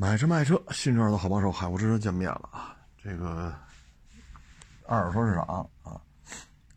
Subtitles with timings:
[0.00, 2.76] 买车卖车，新车的好帮手，海沃之车见面了啊！
[3.02, 3.52] 这个
[4.86, 6.00] 二手车市场啊，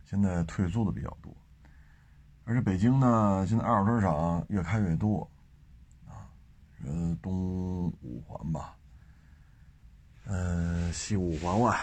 [0.05, 1.31] 现在退租的比较多，
[2.45, 5.29] 而且北京呢，现在二手车市场越开越多
[6.09, 6.25] 啊，
[6.83, 8.73] 呃，东五环吧，
[10.25, 11.79] 嗯，西五环外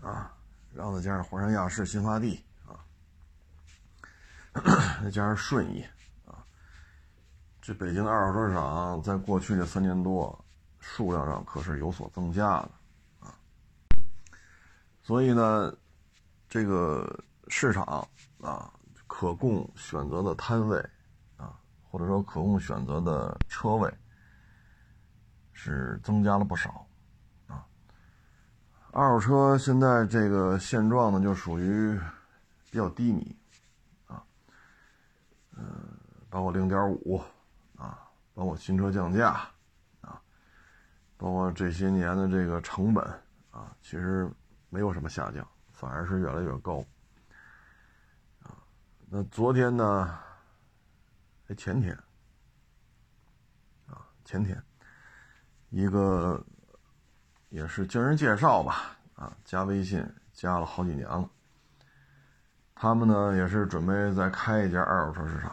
[0.00, 0.32] 啊，
[0.72, 2.80] 然后再加上华山亚市新发地啊，
[5.04, 5.84] 再加上顺义
[6.24, 6.40] 啊。
[7.60, 10.42] 这北京的二手车市场，在过去这三年多，
[10.80, 12.70] 数量上可是有所增加的
[13.20, 13.38] 啊。
[15.02, 15.72] 所以呢，
[16.48, 17.84] 这个市场
[18.40, 18.72] 啊，
[19.06, 20.78] 可供选择的摊位
[21.36, 21.54] 啊，
[21.90, 23.92] 或者说可供选择的车位，
[25.52, 26.86] 是增加了不少
[27.46, 27.64] 啊。
[28.90, 31.98] 二手车现在这个现状呢，就属于
[32.70, 33.36] 比较低迷
[34.06, 34.24] 啊，
[35.56, 35.64] 嗯，
[36.28, 37.22] 包括零点五
[37.76, 38.06] 啊。
[38.32, 39.46] 包括新车降价，
[41.20, 43.04] 包括这些年的这个成本
[43.50, 44.26] 啊，其实
[44.70, 46.82] 没有什么下降，反而是越来越高，
[48.42, 48.56] 啊，
[49.06, 50.18] 那昨天呢，
[51.48, 51.94] 哎前天，
[53.86, 54.62] 啊前天，
[55.68, 56.42] 一个
[57.50, 61.28] 也是经人介绍吧，啊加微信加了好几年了，
[62.74, 65.50] 他们呢也是准备再开一家二手车市场。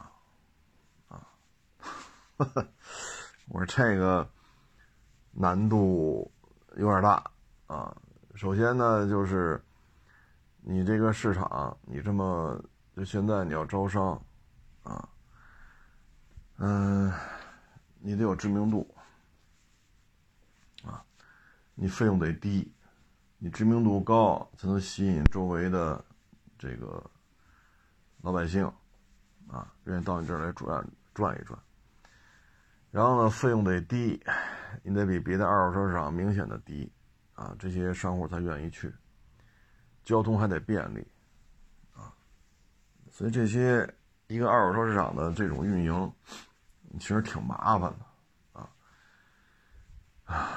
[1.09, 1.27] 啊
[3.49, 4.29] 我说这个
[5.39, 6.31] 难度
[6.77, 7.23] 有点大
[7.67, 7.95] 啊。
[8.33, 9.63] 首先呢，就是
[10.61, 12.59] 你这个市场，你这么
[12.95, 14.19] 就现在你要招商
[14.81, 15.07] 啊，
[16.57, 17.13] 嗯，
[17.99, 18.95] 你得有知名度
[20.83, 21.05] 啊，
[21.75, 22.73] 你费用得低，
[23.37, 26.03] 你知名度高才能吸引周围的
[26.57, 27.03] 这个
[28.21, 28.65] 老百姓
[29.47, 31.57] 啊，愿意到你这儿来转转一转。
[32.89, 34.19] 然后呢，费用得低，
[34.83, 36.91] 你得比别的二手车市场明显的低，
[37.33, 38.93] 啊，这些商户才愿意去。
[40.03, 41.05] 交通还得便利，
[41.93, 42.13] 啊，
[43.11, 43.87] 所以这些
[44.27, 46.13] 一个二手车市场的这种运营，
[46.93, 48.69] 其实挺麻烦的，啊，
[50.25, 50.47] 唉，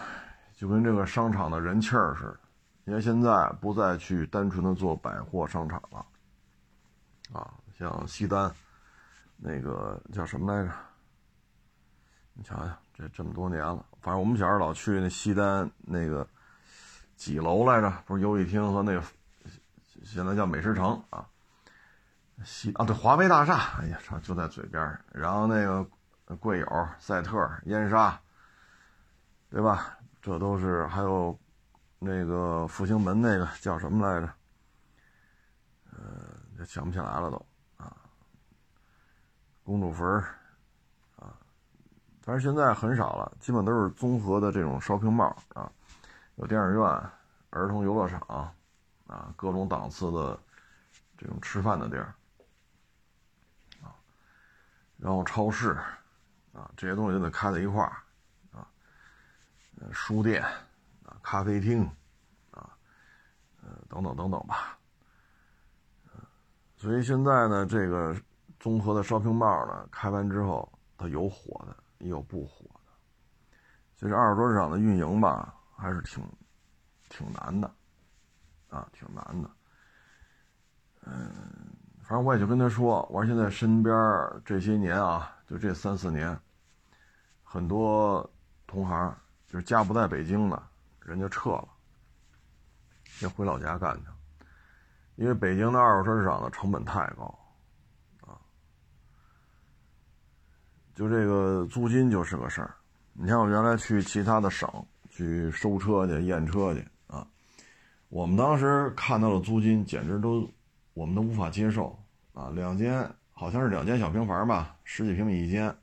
[0.55, 2.41] 就跟这个商场的人气儿似的。
[2.85, 6.07] 因为现在不再去单纯的做百货商场了，
[7.33, 8.53] 啊，像西单，
[9.37, 10.73] 那个叫什么来着？
[12.41, 16.27] 你瞧瞧，这这么多年了，反正我们小时候老去那西单那个
[17.15, 18.03] 几楼来着？
[18.07, 19.03] 不是游戏厅和那个
[20.03, 21.29] 现在叫美食城啊？
[22.43, 23.79] 西啊，对，华为大厦。
[23.79, 25.87] 哎呀，就在嘴边然后那个
[26.37, 28.19] 贵友、赛特、燕莎，
[29.51, 29.99] 对吧？
[30.23, 31.39] 这都是还有
[31.99, 34.33] 那个复兴门那个叫什么来着？
[35.93, 37.47] 呃，想不起来了都
[37.77, 37.95] 啊。
[39.63, 40.25] 公主坟
[42.23, 45.73] 但是现在很少了，基本都是综合的这种 shopping mall 啊，
[46.37, 46.83] 有电影院、
[47.49, 48.21] 儿童游乐场
[49.07, 50.39] 啊，各种档次的
[51.17, 52.15] 这种吃饭的地儿
[53.83, 53.97] 啊，
[54.99, 55.71] 然后超市
[56.53, 57.97] 啊，这些东西都得开在一块儿
[58.53, 58.69] 啊，
[59.91, 60.43] 书店
[61.05, 61.85] 啊，咖啡厅
[62.51, 62.77] 啊，
[63.63, 64.79] 呃，等等等等吧，
[66.77, 68.15] 所以现在呢，这个
[68.61, 71.75] 综合的 shopping mall 呢，开完之后，它有火的。
[72.01, 73.57] 也有不火的，
[73.95, 76.23] 所以这二手车市场的运营吧，还是挺
[77.09, 77.71] 挺难的，
[78.69, 79.51] 啊，挺难的。
[81.07, 81.31] 嗯，
[82.03, 83.95] 反正我也就跟他说，我说现在身边
[84.45, 86.39] 这些年啊，就这三四年，
[87.43, 88.29] 很多
[88.67, 90.63] 同行就是家不在北京的，
[91.01, 91.69] 人家撤了，
[93.05, 94.05] 先回老家干去，
[95.17, 97.35] 因为北京的二手车市场的成本太高。
[101.01, 102.77] 就这个租金就是个事儿，
[103.15, 104.69] 你像我原来去其他的省
[105.09, 107.27] 去收车去验车去啊，
[108.11, 110.47] 我们当时看到的租金简直都
[110.93, 111.99] 我们都无法接受
[112.35, 112.51] 啊！
[112.51, 115.75] 两间好像是两间小平房吧，十几平米一间，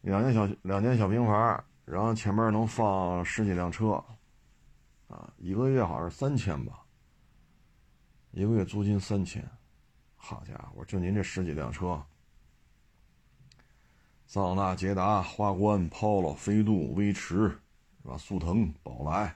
[0.00, 4.02] 两间小两间小平房，然后前面能放十几辆车，
[5.08, 6.80] 啊，一个月好像是三千吧，
[8.30, 9.46] 一个月租金三千，
[10.16, 12.02] 好家伙，就您这十几辆车。
[14.30, 17.48] 桑塔纳、捷达、花冠、Polo、飞度、威驰，
[18.02, 18.18] 是吧？
[18.18, 19.34] 速腾、宝来，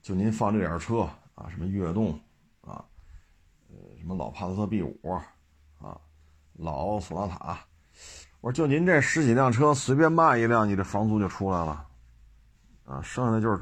[0.00, 1.00] 就您放这点车
[1.34, 2.12] 啊，什么悦动
[2.60, 2.84] 啊，
[3.68, 4.96] 呃，什么老帕萨特 B 五
[5.80, 6.00] 啊，
[6.52, 7.58] 老索纳塔，
[8.40, 11.84] 我说就您这十几辆车，随便卖一辆，你这房租就出来了，
[12.84, 13.60] 啊，剩下的就是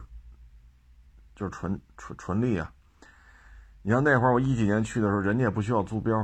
[1.35, 2.71] 就是纯纯纯利啊。
[3.81, 6.19] 你像那会儿我一几年去的时候，人家也不需要租标，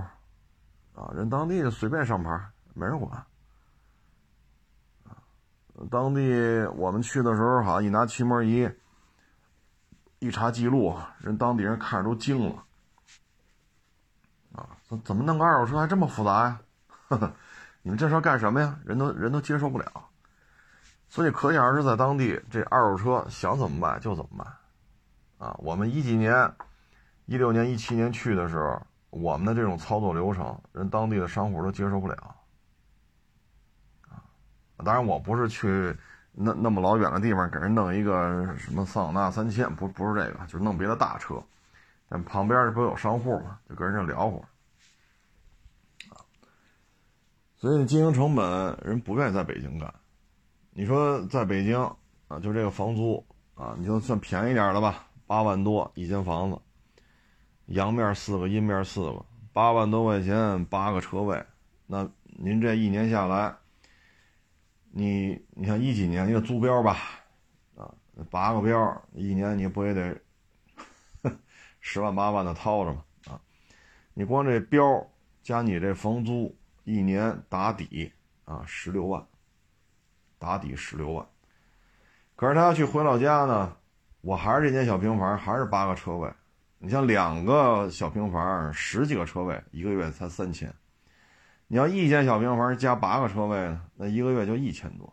[0.93, 2.38] 啊，人当地的随便上牌，
[2.75, 3.26] 没人管。
[5.88, 8.69] 当地我们去的时候，好像一拿漆膜仪
[10.19, 12.65] 一查记录，人当地人看着都惊了。
[14.53, 16.61] 啊，怎怎么弄个二手车还这么复杂呀？
[17.82, 18.79] 你们这是干什么呀？
[18.85, 19.87] 人都人都接受不了。
[21.09, 24.44] 所以可想而知，在当地这二手车想怎么卖就怎么卖。
[25.38, 26.53] 啊，我们一几年、
[27.25, 32.37] 一六年、一七年去的时候，我们的这种操作流程，人当地的商户都接受不了。
[34.85, 35.94] 当然我不是去
[36.32, 41.43] 那那么老远的地方给人弄一个什么桑塔纳三千，不不是这个，就是弄别的大车。
[42.09, 44.44] 但旁边不有商户嘛，就跟人家聊会儿。
[46.11, 46.19] 啊，
[47.56, 49.93] 所以经营成本人不愿意在北京干。
[50.73, 51.81] 你说在北京
[52.29, 53.25] 啊，就这个房租
[53.55, 55.06] 啊，你就算便宜点的吧。
[55.26, 56.59] 八万多一间房子，
[57.67, 61.41] 阳面四个，阴面四个，八万多块钱八个车位，
[61.87, 63.55] 那您这一年下来，
[64.92, 66.98] 你你像一几年一个租标吧，
[67.76, 67.94] 啊，
[68.31, 70.20] 八个标，一年你不也得
[71.81, 73.04] 十万八万的掏着吗？
[73.26, 73.40] 啊，
[74.14, 75.08] 你光这标
[75.42, 78.12] 加你这房租，一年打底
[78.44, 79.25] 啊十六万，
[80.38, 81.26] 打底十六万，
[82.37, 83.76] 可是他要去回老家呢？
[84.22, 86.31] 我还是这间小平房，还是八个车位。
[86.78, 90.75] 你像两个小平房，十几个车位，一个月才三千。
[91.72, 95.12] 你要一间小平房加八个车位呢，那一个月就一千多。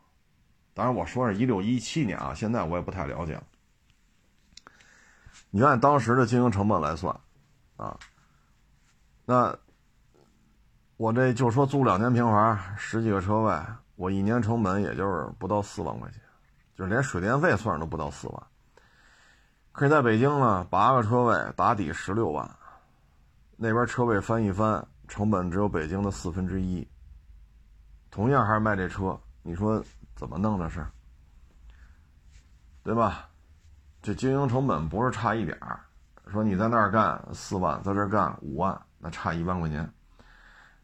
[0.74, 3.44] 当然我说是一六一七年啊，现在我也不太了解了。
[5.52, 7.16] 你按当时的经营成本来算，
[7.76, 7.96] 啊，
[9.24, 9.56] 那
[10.98, 13.56] 我这就说租两间平房，十几个车位，
[13.96, 16.20] 我一年成本也就是不到四万块钱，
[16.76, 18.44] 就是连水电费算上都不到四万。
[19.72, 22.50] 可是在北京呢，八个车位打底十六万，
[23.58, 26.88] 那边车位翻一翻，成本只有北京的四分之一。
[28.10, 29.84] 同样还是卖这车，你说
[30.16, 30.86] 怎么弄这是？
[32.84, 33.30] 对吧？
[34.02, 35.80] 这经营成本不是差一点儿。
[36.28, 39.90] 说你在那儿干四万，在这儿干五万，那差一万块钱。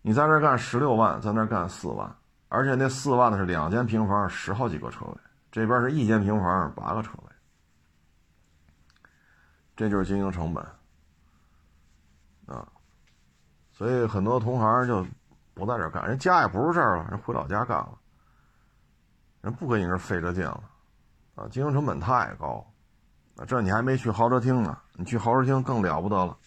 [0.01, 2.13] 你在这儿干十六万，在那儿干四万，
[2.49, 5.17] 而且那四万的是两间平房，十好几个车位，
[5.51, 7.29] 这边是一间平房，八个车位。
[9.75, 10.63] 这就是经营成本，
[12.45, 12.67] 啊，
[13.83, 15.05] 所以很多同行就
[15.53, 17.97] 不在这干，人家也不是这儿了，人回老家干了，
[19.41, 20.63] 人不跟你这费这劲了，
[21.35, 22.65] 啊，经营成本太高，
[23.35, 26.37] 啊，这你还没去豪车厅呢，你去豪车厅更了不得了，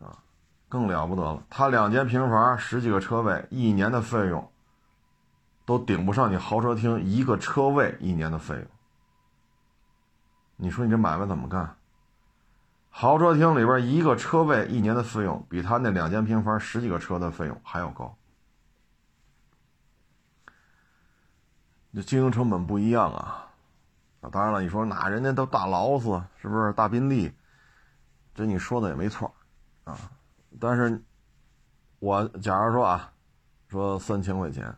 [0.00, 0.16] 啊，
[0.70, 4.50] 更了不得了，他两间平房，十几个车位，一年的费用
[5.66, 8.66] 都顶不上你豪车厅一个车位一年的费用。
[10.56, 11.75] 你说你这买卖怎么干？
[12.98, 18.16] 豪车厅里边一个车位一年的费用比他那两间平房十几个车的费用还要高，
[21.92, 23.52] 这经营成本不一样啊！
[24.22, 27.30] 啊，当然了，你说那人家都大劳斯是不是大宾利？
[28.34, 29.30] 这你说的也没错
[29.84, 29.98] 啊。
[30.58, 30.98] 但是，
[31.98, 33.12] 我假如说啊，
[33.68, 34.74] 说三千块钱，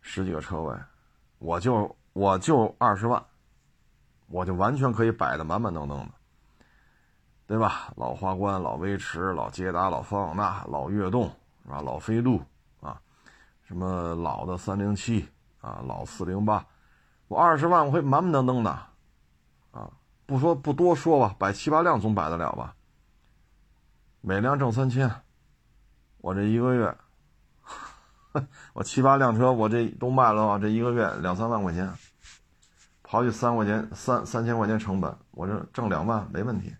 [0.00, 0.74] 十几个车位，
[1.36, 3.22] 我就我就二十万。
[4.28, 6.08] 我就完全可以摆的满满当当的，
[7.52, 7.92] 对吧？
[7.96, 11.30] 老花冠、老威驰、老捷达、老桑塔纳、老悦动，
[11.62, 11.82] 是吧？
[11.82, 12.40] 老飞度
[12.80, 12.98] 啊，
[13.68, 15.28] 什么老的三零七
[15.60, 16.64] 啊，老四零八，
[17.28, 18.70] 我二十万我会满满当当的，
[19.72, 19.90] 啊，
[20.24, 22.74] 不说不多说吧，摆七八辆总摆得了吧？
[24.22, 25.10] 每辆挣三千，
[26.22, 26.96] 我这一个月，
[28.72, 31.92] 我七八辆车我这都卖了，这一个月两三万块钱。
[33.04, 36.74] 刨去三块钱，三三千块钱成本，我这挣两万没问题。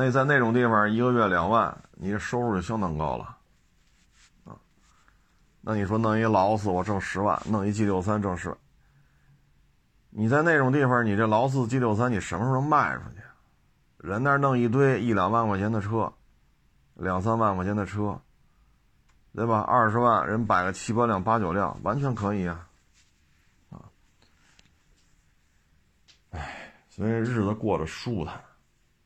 [0.00, 3.36] 那在那种地方，一个月两万，你这收入就相当高了，
[4.44, 4.56] 啊。
[5.60, 8.56] 那你说弄一劳斯，我挣十万；弄一 G 六三挣十万。
[10.08, 13.20] 你在那种地方，你这劳斯 G 六三，你什么时候能卖出去？
[13.98, 16.10] 人那弄一堆一两万块钱的车，
[16.94, 18.18] 两三万块钱的车，
[19.34, 19.60] 对吧？
[19.60, 22.66] 二十万人摆个七八辆、八九辆，完全可以啊。
[26.30, 28.40] 唉，所以日子过得舒坦，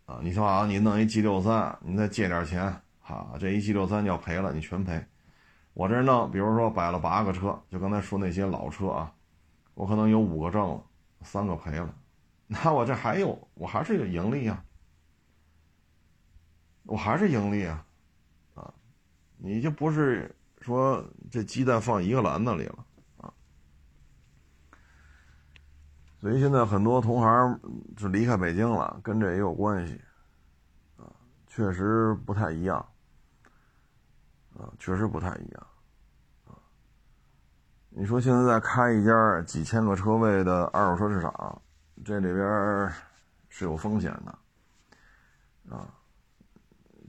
[0.07, 5.03] 啊，你说啊，你弄一 G 六三，你再借点钱，哈，这一 G 六三要赔了，你全赔。
[5.73, 9.13] 我这弄，比如说摆了八个车，就刚才说那些老车啊，
[9.75, 10.85] 我可能有五个挣了，
[11.23, 11.95] 三个赔了，
[12.47, 14.63] 那我这还有，我还是有盈利啊，
[16.85, 17.85] 我还是盈利啊，
[18.55, 18.73] 啊，
[19.39, 22.84] 你就不是说这鸡蛋放一个篮子里了。
[26.25, 27.61] 所以现在很多同行
[27.99, 30.01] 就离开北京了，跟这也有关系，
[30.97, 31.05] 啊，
[31.47, 32.79] 确实不太一样，
[34.57, 35.67] 啊，确实不太一样，
[36.47, 36.57] 啊，
[37.91, 41.61] 你说现在再开一家几千个车位的二手车市场，
[42.03, 42.91] 这里边
[43.51, 45.87] 是有风险的啊。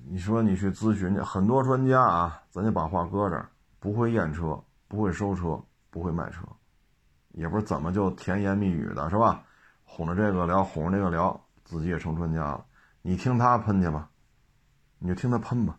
[0.09, 5.57] 你说你去咨询去，很多专家啊，咱就把话搁这儿，不会验车，不会收车，
[5.89, 6.41] 不会卖车，
[7.35, 9.43] 也不是怎么就甜言蜜语的，是吧？
[9.83, 12.65] 哄着这个聊，哄着那个聊，自己也成专家了。
[13.01, 14.09] 你听他喷去吧，
[14.97, 15.77] 你就听他喷吧，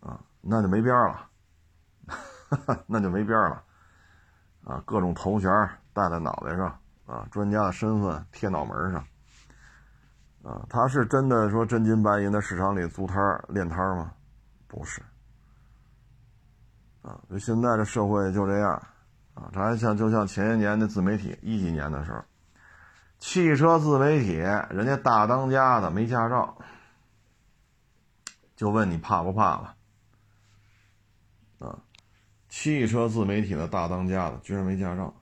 [0.00, 1.28] 啊，那就没边儿了。
[2.86, 3.62] 那就没边了，
[4.64, 5.50] 啊，各种头衔
[5.92, 9.04] 戴在脑袋上，啊，专家的身份贴脑门上，
[10.42, 14.12] 啊，他是真的说真金白银的市场里租摊儿练摊儿吗？
[14.66, 15.02] 不是，
[17.02, 18.82] 啊，就现在这社会就这样，
[19.38, 22.24] 啊，这还像就像前些年的自媒体一几年的时候，
[23.20, 26.58] 汽车自媒体人家大当家的没驾照，
[28.56, 29.76] 就问你怕不怕了，
[31.60, 31.78] 啊。
[32.48, 35.14] 汽车自媒体的大当家的居然没驾照，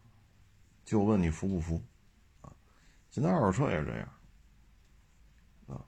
[0.84, 1.82] 就问你服不服？
[2.40, 2.48] 啊，
[3.10, 4.08] 现在二手车也是这样，
[5.66, 5.84] 啊，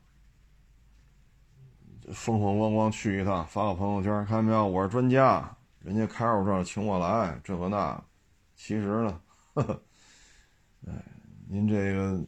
[2.12, 4.66] 风风光光去一趟，发个朋友圈，看见没有？
[4.66, 8.02] 我是专家，人家开二手车请我来，这个那，
[8.58, 9.20] 其实呢，
[9.54, 9.82] 呵呵，
[10.88, 10.92] 哎，
[11.48, 12.26] 您这个，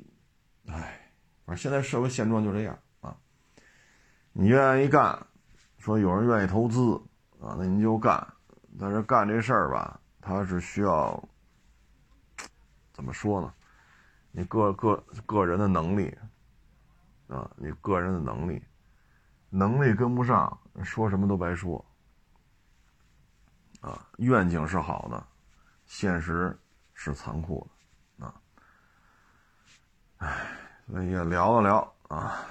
[0.68, 1.12] 哎，
[1.44, 3.16] 反正现在社会现状就这样啊。
[4.32, 5.26] 你愿意干，
[5.78, 6.94] 说有人愿意投资
[7.40, 8.24] 啊，那您就干。
[8.78, 11.28] 但是干这事儿吧，他是需要
[12.92, 13.52] 怎么说呢？
[14.30, 16.16] 你个个个人的能力
[17.26, 18.62] 啊，你个人的能力，
[19.48, 21.84] 能力跟不上，说什么都白说
[23.80, 24.08] 啊。
[24.18, 25.26] 愿景是好的，
[25.90, 26.56] 现实
[26.94, 27.68] 是残酷
[28.18, 28.32] 的啊。
[30.18, 30.46] 唉，
[30.86, 32.46] 所以也聊了聊啊。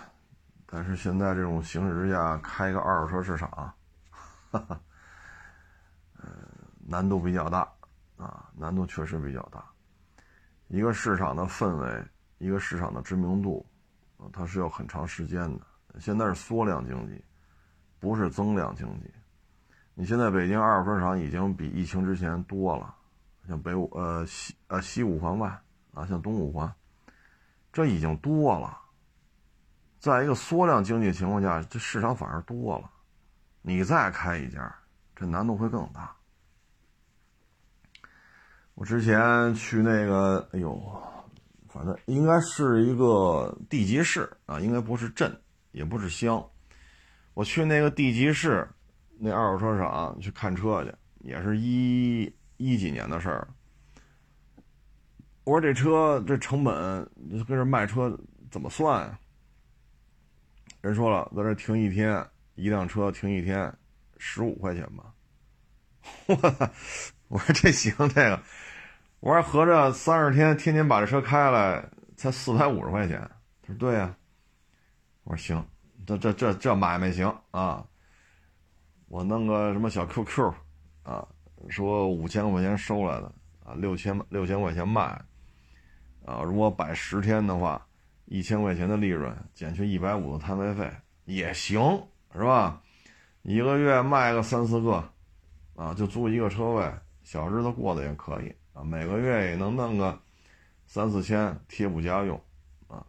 [0.65, 3.49] 但是现在这种形势之下，开个二手车市场，
[4.51, 4.81] 哈哈。
[6.85, 7.59] 难度比较大，
[8.17, 9.63] 啊，难度确实比较大。
[10.67, 12.05] 一个市场的氛围，
[12.39, 13.65] 一个市场的知名度，
[14.17, 15.65] 啊，它是要很长时间的。
[15.97, 17.23] 现在是缩量经济，
[17.99, 19.09] 不是增量经济。
[19.93, 22.93] 你现在北京二手车市场已经比疫情之前多了，
[23.49, 25.49] 像北五呃西呃西五环外
[25.93, 26.71] 啊，像东五环，
[27.73, 28.77] 这已经多了。
[29.99, 32.89] 在一个缩量经济情况下，这市场反而多了。
[33.63, 34.73] 你再开一家，
[35.15, 36.15] 这难度会更大。
[38.75, 41.03] 我之前去那个，哎呦，
[41.67, 45.41] 反正应该是一个地级市啊，应该不是镇，
[45.71, 46.47] 也不是乡。
[47.33, 48.69] 我去那个地级市
[49.17, 53.47] 那二手车厂去看车去，也是一一几年的事儿。
[55.45, 56.75] 我说这车这成本
[57.27, 58.15] 跟这卖车
[58.51, 59.19] 怎么算呀？
[60.81, 62.23] 人说了，在这停一天，
[62.53, 63.73] 一辆车停一天，
[64.17, 65.11] 十五块钱吧。
[66.27, 66.71] 我
[67.29, 68.41] 我说这行这个。
[69.19, 71.83] 我说合着三十天，天天把这车开来，
[72.15, 73.19] 才四百五十块钱。
[73.61, 74.15] 他说对呀。
[75.23, 75.67] 我说行，
[76.05, 77.85] 这这这这买卖行啊。
[79.07, 80.53] 我弄个什么小 QQ，
[81.03, 81.27] 啊，
[81.69, 83.31] 说五千块钱收来的，
[83.63, 85.01] 啊，六千六千块钱卖，
[86.25, 87.85] 啊，如果摆十天的话，
[88.25, 90.89] 一千块钱的利润减去一百五的摊位费
[91.25, 91.81] 也行，
[92.33, 92.81] 是吧？
[93.41, 95.03] 一个月卖个三四个，
[95.75, 96.91] 啊，就租一个车位，
[97.23, 98.83] 小日子过得也可以啊。
[98.83, 100.19] 每个月也能弄个
[100.85, 102.39] 三四千贴补家用，
[102.87, 103.05] 啊，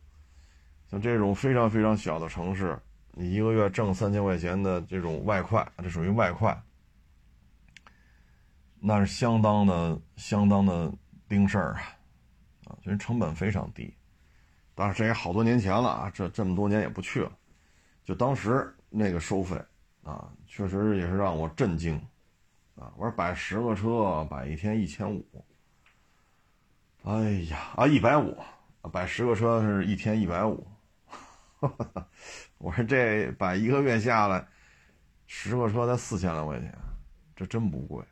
[0.91, 2.79] 像这种非常非常小的城市，
[3.13, 6.57] 你一个月挣三千块钱的这种外快，这属于外快，
[8.81, 10.93] 那是相当的相当的
[11.29, 11.83] 丁事儿啊，
[12.67, 13.95] 啊，所以成本非常低。
[14.75, 17.31] 但是这也好多年前了啊，这这么多年也不去了，
[18.03, 19.63] 就当时那个收费
[20.03, 21.97] 啊，确实也是让我震惊，
[22.77, 25.25] 啊，我说摆十个车摆一天一千五。
[27.03, 28.37] 哎呀啊，一百五，
[28.91, 30.67] 摆十个车是一天一百五。
[32.57, 34.47] 我说这摆一个月下来，
[35.27, 36.75] 十个车才四千来块钱，
[37.37, 38.03] 这真不贵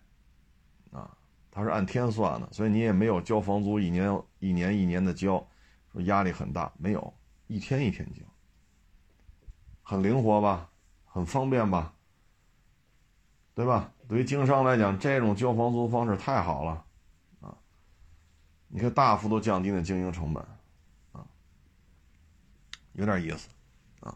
[1.50, 1.62] 它！
[1.62, 5.44] 是按天算的，所以你也没有交房租，一年一年一年的交，
[5.92, 7.14] 说压力很大，没有，
[7.46, 8.22] 一天一天交，
[9.82, 10.68] 很灵活吧，
[11.04, 11.92] 很方便吧，
[13.54, 13.92] 对吧？
[14.08, 16.84] 对于经商来讲，这种交房租方式太好了。
[17.40, 17.54] 啊
[18.68, 20.42] 你看，大幅度降低了经营成本，
[21.12, 21.26] 啊，
[22.92, 23.48] 有点意思，
[24.00, 24.14] 啊，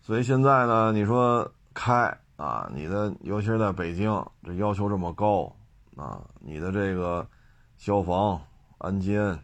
[0.00, 4.10] 所以现在呢，你说开啊，你的尤其是在北京，
[4.42, 5.54] 这要求这么高，
[6.00, 7.28] 啊，你的这个
[7.76, 8.40] 消防、
[8.78, 9.38] 安监，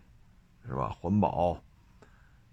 [0.67, 0.89] 是吧？
[0.99, 1.53] 环保，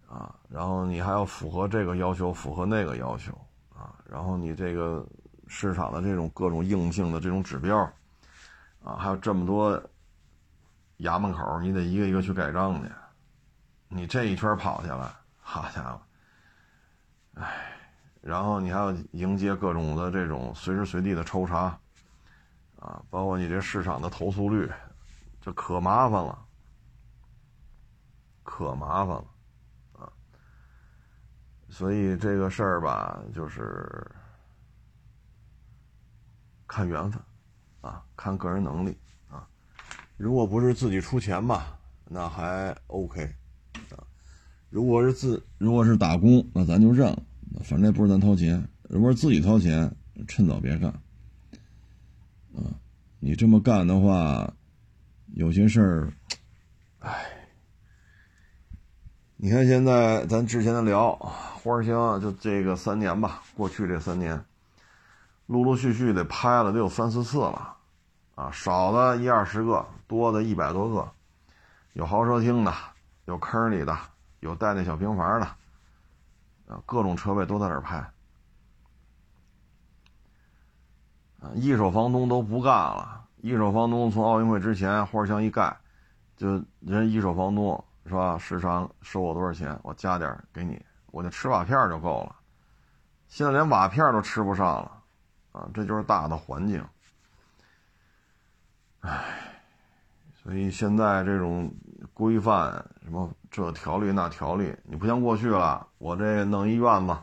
[0.05, 3.31] 啊，然后你还要符合这个要求，符合那个要求，
[3.73, 5.07] 啊，然后你这个
[5.47, 7.77] 市场的这种各种硬性的这种指标，
[8.83, 9.81] 啊，还有这么多
[10.97, 12.91] 衙门口，你得一个一个去盖章去。
[13.87, 16.01] 你这一圈跑下来，好家伙，
[17.35, 17.73] 哎，
[18.19, 21.79] 然后你还要迎接各种的这种随时随地的抽查，
[22.83, 24.69] 啊，包括你这市场的投诉率，
[25.39, 26.37] 就可麻烦了，
[28.43, 29.25] 可麻烦了，
[29.93, 30.11] 啊，
[31.69, 34.05] 所以这个事儿吧，就是
[36.67, 37.21] 看缘分，
[37.79, 38.97] 啊，看个人能力，
[39.29, 39.47] 啊，
[40.17, 43.23] 如果不是自己出钱吧，那还 OK
[43.91, 44.03] 啊。
[44.69, 47.23] 如果是自，如果是打工，那咱就认了，
[47.63, 48.61] 反正也不是咱掏钱。
[48.89, 49.89] 如果是自己掏钱，
[50.27, 50.93] 趁早别干。
[52.55, 52.61] 啊，
[53.19, 54.53] 你这么干的话，
[55.33, 56.13] 有些事儿，
[56.99, 57.47] 哎，
[59.37, 64.43] 你看现在咱之前的聊花香，就这个三年吧，过去这三年，
[65.47, 67.75] 陆陆续续的拍了得有三四次了，
[68.35, 71.11] 啊，少的一二十个，多的一百多个，
[71.93, 72.73] 有豪车厅的，
[73.25, 73.97] 有坑里的。
[74.39, 75.45] 有带那小平房的，
[76.67, 78.05] 啊，各种车位都在那儿拍，
[81.55, 83.25] 一手房东都不干了。
[83.41, 85.75] 一手房东从奥运会之前花箱一盖，
[86.37, 88.37] 就人一手房东是吧？
[88.37, 90.81] 时常收我多少钱，我加点给你，
[91.11, 92.35] 我就吃瓦片就够了。
[93.27, 94.91] 现在连瓦片都吃不上了，
[95.51, 96.83] 啊，这就是大的环境。
[99.01, 99.49] 唉。
[100.43, 101.73] 所以现在这种
[102.13, 107.17] 规范，什么这条例那条例，你不像过去了，我这弄一院子，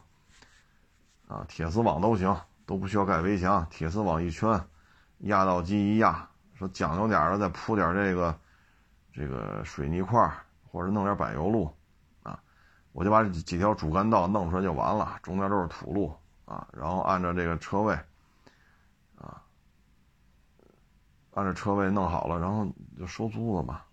[1.29, 2.35] 啊，铁丝网都行，
[2.71, 4.49] 都不需要盖围墙，铁丝网一圈，
[5.23, 6.25] 压道机一压，
[6.55, 8.39] 说讲究点的再铺点这个，
[9.13, 10.33] 这个水泥块
[10.71, 11.69] 或者弄点柏油路，
[12.23, 12.41] 啊，
[12.93, 17.93] 我就把这几条主干道弄出来就完了，中间都是土路，啊，然后按照这个车位。
[19.17, 19.43] 啊
[21.35, 22.65] 按照车位弄好了，然后
[22.97, 23.85] 就收租子吧。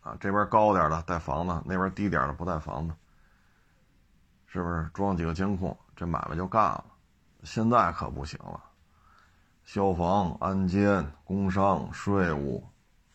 [0.00, 2.94] 啊，这边高点的带房子，那边低点的不带房子，
[4.46, 4.90] 是不是？
[4.94, 6.84] 装几个监控，这买卖就干了。
[7.42, 8.62] 现在可不行了，
[9.64, 12.66] 消防、安监、工商、税务，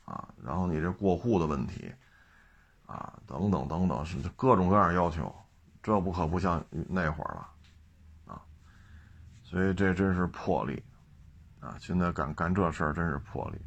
[0.06, 1.94] 啊，然后你这过户的问题，
[2.86, 5.34] 啊，等等等等，是各种各样要求，
[5.82, 7.50] 这不可不像那会儿了，
[8.34, 8.42] 啊，
[9.44, 10.84] 所以这真是魄力。
[11.60, 13.58] 啊，现在干干这事儿真是魄力，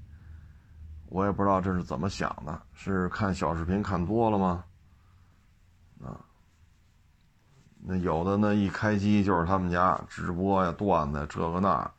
[1.07, 4.65] 我也不知道这是怎么想的，是看小视频看多了吗？
[6.01, 6.25] 啊，
[7.83, 11.91] 那有的那一开机就是他们家直播呀、段子这个那，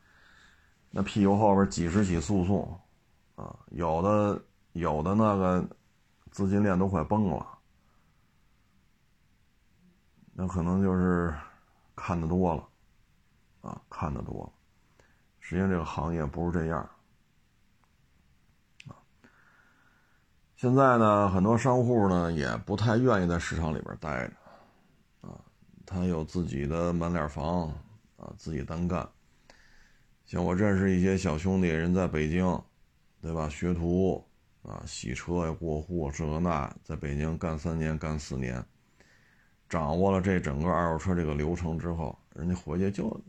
[0.90, 2.80] 那屁股后边几十起诉讼，
[3.34, 4.40] 啊，有的
[4.72, 5.64] 有的那个
[6.30, 7.46] 资金链都快崩了，
[10.34, 11.34] 那可能就是
[11.96, 12.68] 看的多了，
[13.62, 14.52] 啊，看的多了。
[15.40, 16.80] 实际上，这个行业不是这样
[18.86, 18.94] 啊。
[20.54, 24.34] 现在呢，很多商户呢也不太愿意在市场里边待着。
[25.92, 27.68] 他有自己的门脸房
[28.16, 29.06] 啊，自己单干。
[30.24, 32.62] 像我认识一些小兄弟，人在北京，
[33.20, 33.48] 对吧？
[33.50, 34.24] 学徒
[34.62, 38.64] 啊，洗车呀、过户这个那，在北京干三年、干四年，
[39.68, 43.20] 掌握了这整个二手车这个流程之后，人家回去就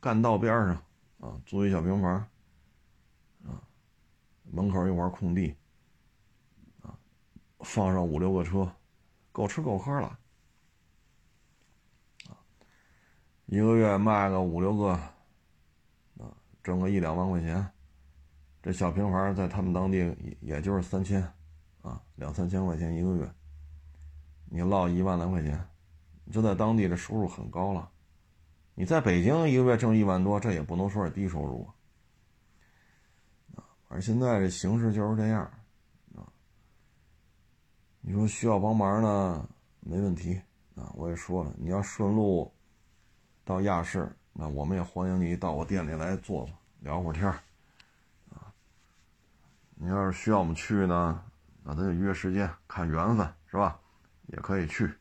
[0.00, 0.82] 干道边上。
[1.20, 2.12] 啊，租一小平房，
[3.44, 3.62] 啊，
[4.50, 5.54] 门口一块空地，
[6.80, 6.96] 啊，
[7.58, 8.72] 放上五六个车，
[9.30, 10.18] 够吃够喝了，
[12.26, 12.40] 啊，
[13.50, 16.32] 一个月卖个五六个，啊，
[16.62, 17.68] 挣个一两万块钱，
[18.62, 21.20] 这小平房在他们当地也也就是三千，
[21.82, 23.28] 啊，两三千块钱一个月，
[24.44, 25.60] 你落一万来块钱，
[26.30, 27.90] 就在当地的收入很高了。
[28.76, 31.68] 你在北京一个月挣一万多，这也不能说是低收入
[33.56, 33.66] 啊。
[33.88, 35.42] 而现在这形势就是这样
[36.14, 36.22] 啊。
[38.00, 39.48] 你说需要帮忙呢，
[39.80, 40.40] 没问题
[40.76, 40.92] 啊。
[40.94, 42.54] 我也说了，你要顺路
[43.50, 47.32] 到亚市，那我们也欢迎你到我店里来坐坐，聊会儿天儿
[48.32, 48.46] 啊。
[49.74, 51.20] 你要是需要我们去呢，
[51.64, 53.76] 那咱就约时间，看缘分是吧？
[54.28, 54.94] 也可以去，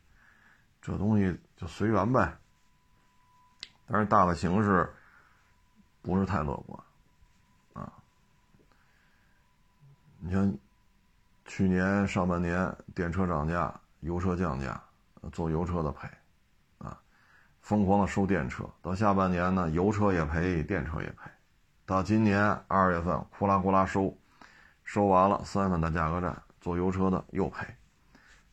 [0.81, 2.35] 这东西就随缘呗。
[3.85, 4.91] 但是大的形势
[6.01, 6.83] 不是太乐观，
[7.73, 7.93] 啊，
[10.17, 10.51] 你像
[11.45, 14.83] 去年上半年电车涨价，油车降价，
[15.31, 16.09] 做油车的赔，
[17.62, 21.30] 疯狂的收电车，到下半年呢，油车也赔，电车也赔，
[21.86, 24.17] 到今年二月份，呼啦呼啦收，
[24.84, 27.65] 收完了，三月份的价格战，做油车的又赔，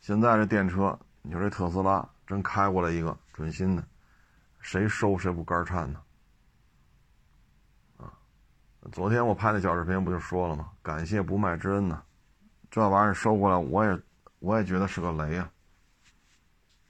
[0.00, 3.82] 现在这电车，你说这特斯拉真开过来一个准新的。
[4.60, 6.00] 谁收谁不肝颤呢？
[7.98, 8.12] 啊，
[8.90, 10.72] 昨天我拍那小视频不就说了吗？
[10.82, 12.02] 感谢不卖之恩呢，
[12.68, 13.98] 这玩意儿收过来，我也
[14.40, 15.48] 我也觉得是个雷啊。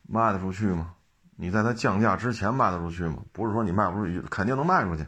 [0.09, 0.96] 卖得出去吗？
[1.37, 3.23] 你在它降价之前卖得出去吗？
[3.33, 5.07] 不是说你卖不出去，肯定能卖出去。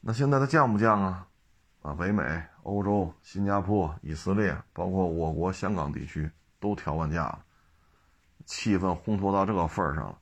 [0.00, 1.26] 那现在它降不降啊？
[1.82, 7.44] 啊，北美、欧洲、新加坡、以色列，包括我国香港地区都调完价了，
[8.46, 10.18] 气氛烘托到这个份儿上了，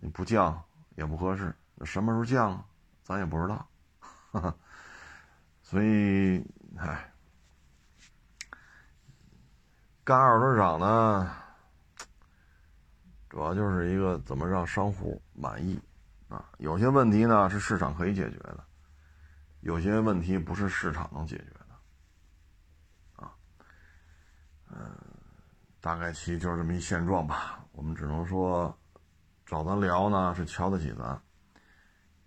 [0.00, 0.60] 你不降
[0.96, 1.54] 也不合适。
[1.84, 2.64] 什么时候降，
[3.04, 3.68] 咱也不知道。
[4.32, 4.54] 哈哈，
[5.62, 6.44] 所以，
[6.76, 7.12] 唉，
[10.02, 11.30] 干二手市场呢，
[13.30, 15.80] 主要就是一个怎么让商户满意
[16.28, 16.44] 啊。
[16.58, 18.62] 有些问题呢是市场可以解决的，
[19.60, 23.32] 有些问题不是市场能解决的，啊，
[24.70, 24.90] 嗯，
[25.80, 27.64] 大概其就是这么一现状吧。
[27.72, 28.76] 我们只能说，
[29.46, 31.18] 找咱聊呢是瞧得起咱。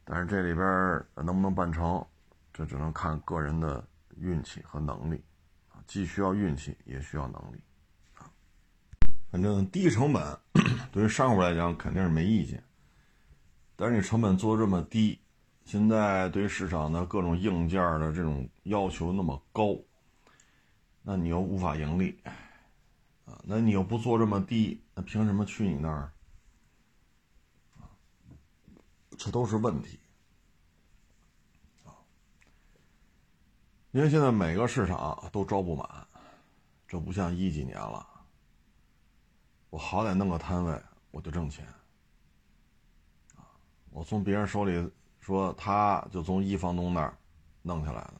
[0.05, 0.65] 但是这里边
[1.15, 2.03] 能不能办成，
[2.51, 3.85] 这只能看个人的
[4.17, 5.23] 运气和能力，
[5.69, 7.61] 啊，既需要运气，也需要能力，
[9.33, 10.37] 反正低成本
[10.91, 12.63] 对于商户来讲肯定是没意见，
[13.75, 15.19] 但是你成本做这么低，
[15.65, 19.75] 现在对于市场的各种硬件的这种要求那么高，
[21.01, 22.15] 那你又无法盈利，
[23.25, 26.11] 啊，那你又不做这么低，那凭什么去你那儿？
[29.17, 29.97] 这都是问题
[31.85, 31.89] 啊！
[33.93, 36.07] 因为现在每个市场都招不满，
[36.87, 38.11] 这不像一几年了。
[39.73, 41.65] 我好歹弄个摊位，我就挣钱
[43.35, 43.41] 啊！
[43.89, 44.87] 我从别人手里
[45.19, 47.17] 说，他就从一房东那儿
[47.63, 48.13] 弄下来的，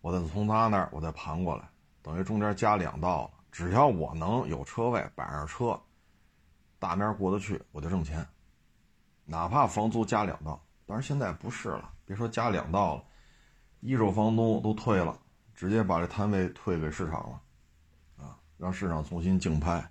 [0.00, 1.68] 我再从他那儿我再盘过来，
[2.00, 3.30] 等于中间加两道了。
[3.50, 5.78] 只要我能有车位摆上车，
[6.78, 8.26] 大面过得去，我就挣钱。
[9.26, 11.92] 哪怕房租加两道，但是现在不是了。
[12.06, 13.04] 别说加两道了，
[13.80, 15.20] 一手房东都退了，
[15.54, 17.42] 直接把这摊位退给市场了，
[18.24, 19.86] 啊，让市场重新竞拍。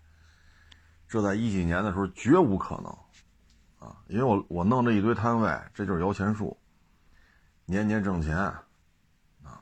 [1.12, 6.58] 这在一几年的时候绝无可能，啊，因为我我弄这一堆摊位，这就是摇钱树，
[7.65, 9.62] 年年挣钱，啊，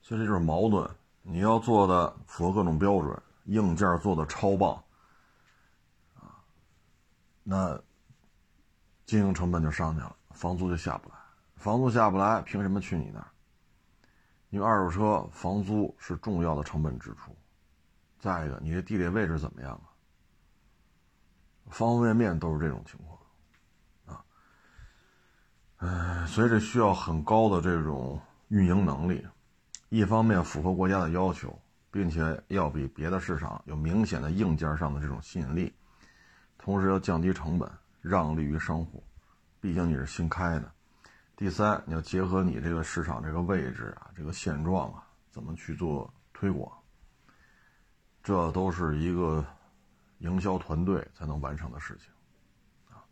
[0.00, 0.90] 所以这就是矛盾。
[1.22, 4.74] 你要做的符合各种标准，硬件做的超棒。
[6.16, 6.42] 啊
[7.44, 7.80] 那
[9.06, 11.14] 经营成本就上去了，房租就下不来，
[11.54, 13.28] 房租下不来，凭什么去你那儿？
[14.50, 17.36] 因为二手车房租是重要的成本支出。
[18.22, 19.90] 再一个，你的地理位置怎么样啊？
[21.68, 23.18] 方方面面都是这种情况
[24.06, 24.24] 啊。
[25.78, 29.26] 嗯，所以这需要很高的这种运营能力，
[29.88, 35.74] 一方面符合国家的要求，并且要比别的市场有明显的硬件上的这种吸引力。
[36.58, 37.68] 同时要降低成本，
[38.00, 39.02] 让利于商户，
[39.60, 40.72] 毕竟你是新开的。
[41.34, 46.72] 第三，你要结合你这个市场这个位置啊，这个现状啊，怎么去做推广？
[48.22, 49.44] 这都是一个
[50.18, 52.12] 营销团队才能完成的事情
[52.94, 53.02] 啊。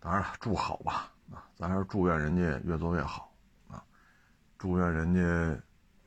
[0.00, 3.32] 当然了，祝好吧啊，咱还是祝愿人家越做越好
[3.68, 3.84] 啊，
[4.58, 5.62] 祝愿人家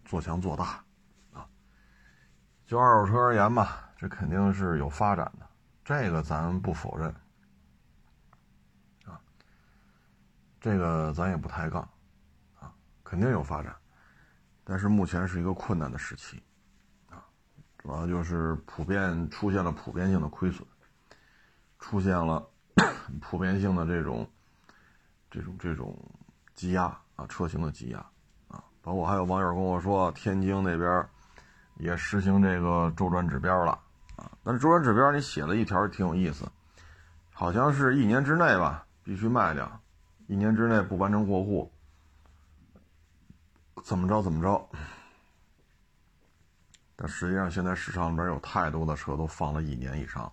[0.05, 0.83] 做强做大
[1.31, 1.47] 啊。
[2.65, 5.47] 就二手车而言吧，这肯定是有发展的。
[5.85, 7.09] 这个咱不否认，
[9.05, 9.21] 啊，
[10.59, 11.81] 这个咱也不抬杠，
[12.59, 13.73] 啊，肯定有发展，
[14.65, 16.43] 但是目前是一个困难的时期，
[17.87, 20.67] 主要就是普遍出现了普遍性的亏损，
[21.79, 22.45] 出现了
[23.21, 24.29] 普遍性的这种
[25.31, 25.97] 这种这种
[26.53, 26.83] 积压
[27.15, 27.99] 啊，车型的积压
[28.49, 31.07] 啊，包括还有网友跟我说，天津那边
[31.77, 33.71] 也实行这个周转指标了。
[34.17, 36.45] 啊，但是周转指标你写了一条挺有意思，
[37.31, 39.79] 好像是一年之内吧，必须卖掉，
[40.27, 41.71] 一年之内不完成过户，
[43.81, 44.69] 怎么着怎么着。
[46.99, 50.29] 但实际上现在市场里边有太多的车都放了一年以上，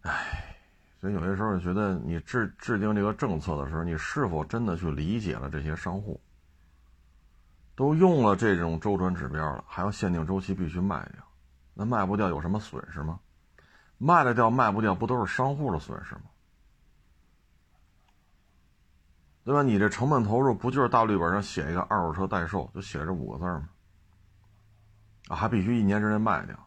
[0.00, 0.56] 唉，
[0.98, 6.18] 所以有些时候觉得你制制定这个政策的时候，你是否真的去理解了这些商户？
[7.76, 11.22] 都用了这种周转指标了，还要限定周期必须卖掉。
[11.74, 13.20] 那卖不掉有什么损失吗？
[13.98, 16.22] 卖得掉卖不掉不都是商户的损失吗？
[19.44, 19.62] 对吧？
[19.62, 23.68] 你这成本投入不就是大绿本上写一个二手车代售，就写这五个字吗？
[25.28, 26.58] 啊，还必须一年之内卖掉。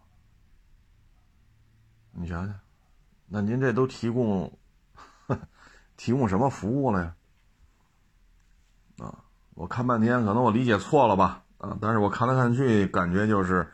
[2.11, 2.59] 你想想，
[3.27, 4.57] 那您这都提供
[5.97, 7.15] 提供什么服务了呀？
[8.99, 9.23] 啊，
[9.55, 11.43] 我看半天，可能我理解错了吧？
[11.57, 13.69] 啊，但是我看来看去，感觉就是。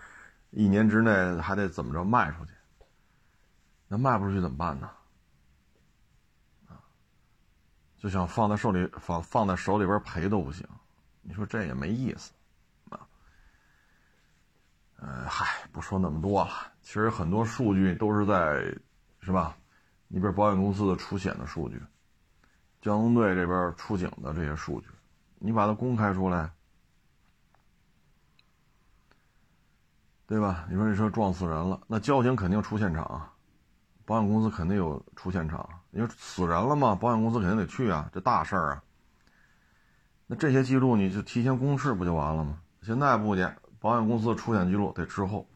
[0.52, 2.54] 一年之内还得怎么着卖出去？
[3.90, 4.90] 那卖不出去怎么办呢？
[6.70, 6.80] 啊，
[7.98, 10.66] 就想放在手里放放在手里边赔都不行，
[11.22, 12.32] 你说这也没意思。
[14.98, 16.52] 呃，嗨，不说那么多了。
[16.82, 18.62] 其实很多数据都是在，
[19.22, 19.56] 是吧？
[20.08, 21.82] 你比如保险公司的出险的数据，
[22.82, 24.88] 交通队这边出警的这些数据，
[25.38, 26.50] 你把它公开出来，
[30.26, 30.66] 对吧？
[30.70, 33.30] 你说这车撞死人了，那交警肯定出现场，
[34.04, 35.70] 保险公司肯定有出现场。
[35.92, 38.84] 因为死人了嘛，保险公司肯定得去啊，这大事儿啊。
[40.26, 42.60] 那这些记录你就提前公示不就完了吗？
[42.82, 43.48] 现在不去，
[43.80, 45.48] 保险公司的出险记录得滞后，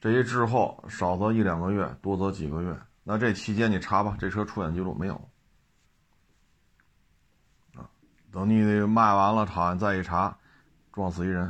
[0.00, 2.78] 这一滞后少则一两个月，多则几个月。
[3.02, 5.14] 那这期间你查吧，这车出险记录没有？
[7.74, 7.90] 啊，
[8.30, 10.38] 等你卖完了，厂再一查，
[10.92, 11.46] 撞死一人，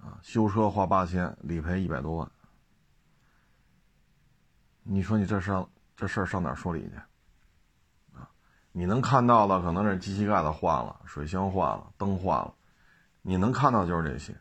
[0.00, 2.30] 啊，修车花八千，理赔一百多万。
[4.82, 5.64] 你说你这是？
[5.94, 6.94] 这事儿上哪说理去？
[8.72, 12.52] 你能看到的可能是机器盖子换了，水箱换了，灯换了，
[13.22, 14.36] 你能看到就是这些。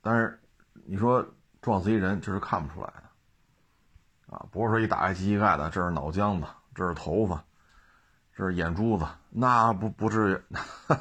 [0.00, 0.40] 但是
[0.86, 1.26] 你说
[1.60, 7.44] 撞死一人，这是看不出来的，啊，不是说一打开机器盖子，这是脑浆子，这是头发，
[8.34, 10.56] 这是眼珠子，那不不至于，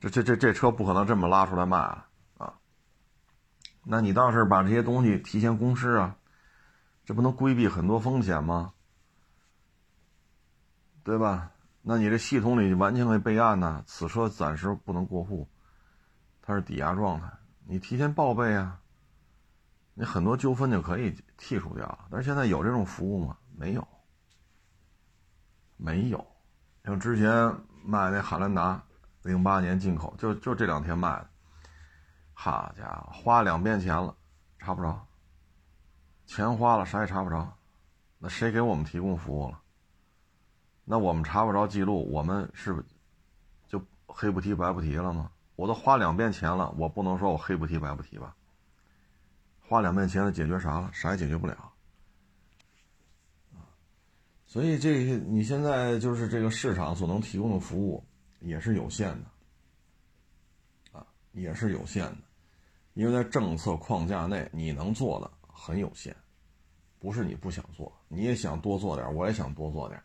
[0.00, 2.08] 这这这这车不可能这么拉出来卖啊！
[2.38, 2.54] 啊，
[3.84, 6.16] 那你倒是把这些东西提前公示啊，
[7.04, 8.72] 这不能规避很多风险吗？
[11.02, 11.50] 对吧？
[11.82, 13.84] 那你这系统里完全可以备案呢。
[13.86, 15.48] 此车暂时不能过户，
[16.46, 17.28] 它是抵押状态，
[17.64, 18.80] 你提前报备啊。
[19.94, 22.06] 你很多纠纷就可以剔除掉了。
[22.10, 23.36] 但是现在有这种服务吗？
[23.56, 23.88] 没有，
[25.76, 26.24] 没有。
[26.84, 27.32] 像之前
[27.82, 28.80] 卖那汉兰达，
[29.22, 31.28] 零八年进口，就就这两天卖的，
[32.32, 34.14] 好家伙，花两遍钱了，
[34.58, 35.04] 查不着。
[36.26, 37.52] 钱花了，啥也查不着。
[38.18, 39.60] 那谁给我们提供服务了？
[40.84, 42.84] 那我们查不着记录，我们是不
[43.66, 45.32] 就黑不提白不提了吗？
[45.56, 48.36] 我都花两遍钱了，我不能说我黑不提白不提吧？
[49.68, 50.90] 花两遍钱了，解决啥了？
[50.92, 51.72] 啥也解决不了。
[54.46, 58.02] 所以这你现在就是这个市场所能提供的服务
[58.40, 62.18] 也是有限的，啊，也是有限的，
[62.94, 66.14] 因为在政策框架内，你能做的很有限，
[67.00, 70.00] 不是你不想做，你也想多做点，我也想多做点。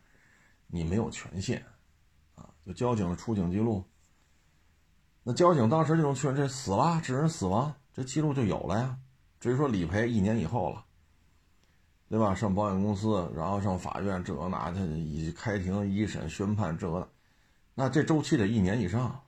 [0.66, 1.64] 你没有权限，
[2.34, 3.84] 啊，就交警的出警记录。
[5.24, 8.98] 那交警当时就能确认这死了，致人死亡，这记录就有了呀。
[9.38, 10.84] 至于说理赔，一年以后了，
[12.08, 12.34] 对吧？
[12.34, 17.08] 上保险公司，然后上法院，这那他一开庭一审宣判，这个，
[17.74, 19.20] 那这周期得一年以上。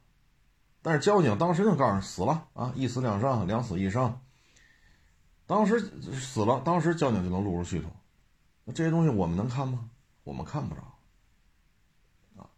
[0.82, 4.20] 但是交警当时就告诉死了啊，一死两伤，两死一伤。
[5.46, 5.80] 当时
[6.12, 7.90] 死了，当时交警就能录入系统。
[8.64, 9.88] 那这些东西我们能看吗？
[10.24, 10.82] 我们看不着
[12.36, 12.50] 啊。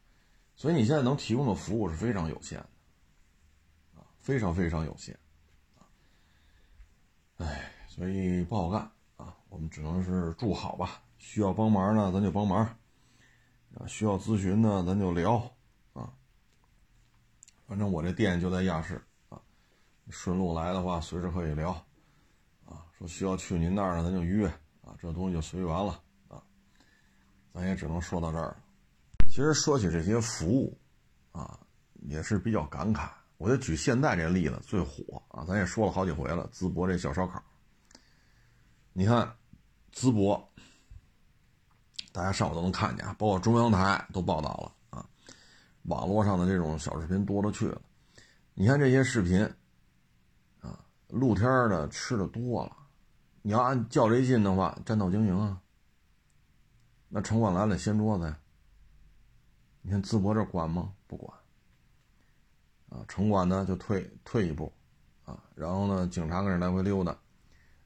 [0.56, 2.68] 所以你现在能提供的服务是非常有限的，
[4.26, 5.16] 非常非常有限，
[5.78, 5.86] 啊，
[7.36, 8.80] 哎，所以不好干
[9.16, 11.00] 啊，我们只能是祝好吧。
[11.16, 12.66] 需要帮忙呢，咱就帮忙；
[13.78, 15.36] 啊，需要咨询呢，咱就聊，
[15.92, 16.12] 啊，
[17.68, 19.40] 反正我这店就在亚市，啊，
[20.10, 21.70] 顺路来的话，随时可以聊，
[22.64, 24.48] 啊，说需要去您那儿呢，咱就约，
[24.82, 26.42] 啊，这东西就随缘了，啊，
[27.54, 28.56] 咱也只能说到这儿。
[29.28, 30.76] 其实说起这些服务，
[31.30, 31.60] 啊，
[32.08, 33.08] 也是比较感慨。
[33.38, 36.48] 我就举现在这例子最火啊，咱也说了好几回了。
[36.52, 37.42] 淄博这小烧烤，
[38.92, 39.30] 你看，
[39.92, 40.52] 淄博，
[42.12, 45.06] 大家上午都能看见啊，包括中央台都报道了啊。
[45.82, 47.80] 网络上的这种小视频多了去了，
[48.54, 49.42] 你看这些视频，
[50.60, 52.74] 啊，露天的吃的多了，
[53.42, 55.60] 你要按较这劲的话，占道经营啊，
[57.10, 58.38] 那城管来了掀桌子呀。
[59.82, 60.94] 你看淄博这管吗？
[61.06, 61.38] 不管。
[62.96, 64.72] 啊，城管呢就退退一步，
[65.26, 67.14] 啊，然后呢，警察跟着来回溜达，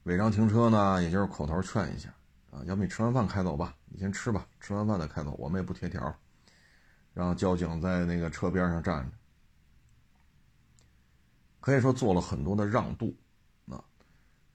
[0.04, 2.14] 违章停车呢，也就是口头劝一下，
[2.52, 6.14] 啊，要不你吃完饭开走吧，你先吃吧，吃完饭再开走，我们也不贴条。
[7.12, 9.10] 然后交警在那个车边上站着，
[11.58, 13.12] 可以说做了很多的让渡，
[13.68, 13.82] 啊，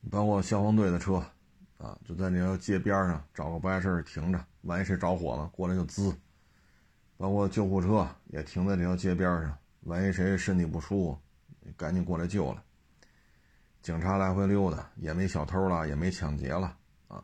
[0.10, 1.16] 包括消防队的车，
[1.78, 6.16] 啊，就在那条街边上找个不碍事的停着，万一谁着火了，过来就滋。
[7.18, 11.20] 包括救护车也停在这条街边上，万一谁身体不舒服，
[11.78, 12.64] 赶紧过来救了。
[13.84, 16.76] 警察来回溜达，也没小偷了，也没抢劫了
[17.08, 17.24] 啊。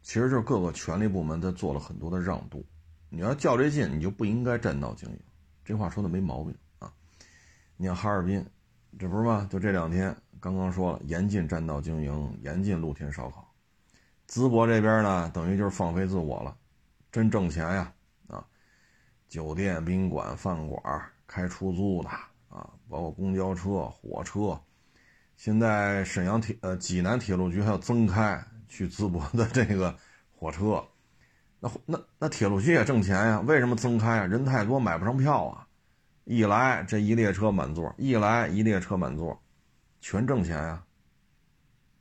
[0.00, 2.64] 其实就是各个权力部门在做了很多的让渡。
[3.10, 5.20] 你要较这劲，你就不应该占道经营。
[5.64, 6.90] 这话说的没毛病啊。
[7.76, 8.42] 你像哈尔滨，
[8.98, 9.46] 这不是吗？
[9.50, 13.46] 就这两天刚刚说了，严禁占道经营，严禁露天烧烤。
[14.26, 16.56] 淄博这边呢，等于就是放飞自我了。
[17.12, 17.92] 真挣钱呀！
[19.30, 20.82] 酒店、宾馆、饭馆，
[21.24, 22.08] 开出租的
[22.48, 24.60] 啊，包括公交车、火车。
[25.36, 29.96] 现在沈阳铁呃济南铁路局还要增开去淄博的这个
[30.34, 30.84] 火车，
[31.60, 33.40] 那那那铁路局也挣钱呀？
[33.46, 34.26] 为什么增开啊？
[34.26, 35.64] 人太多买不上票啊！
[36.24, 39.40] 一来这一列车满座，一来一列车满座，
[40.00, 40.84] 全挣钱呀，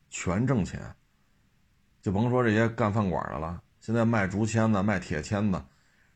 [0.09, 0.81] 全挣钱。
[2.01, 5.63] 就甭说这些干饭馆的了，现在卖竹签子、卖铁签子、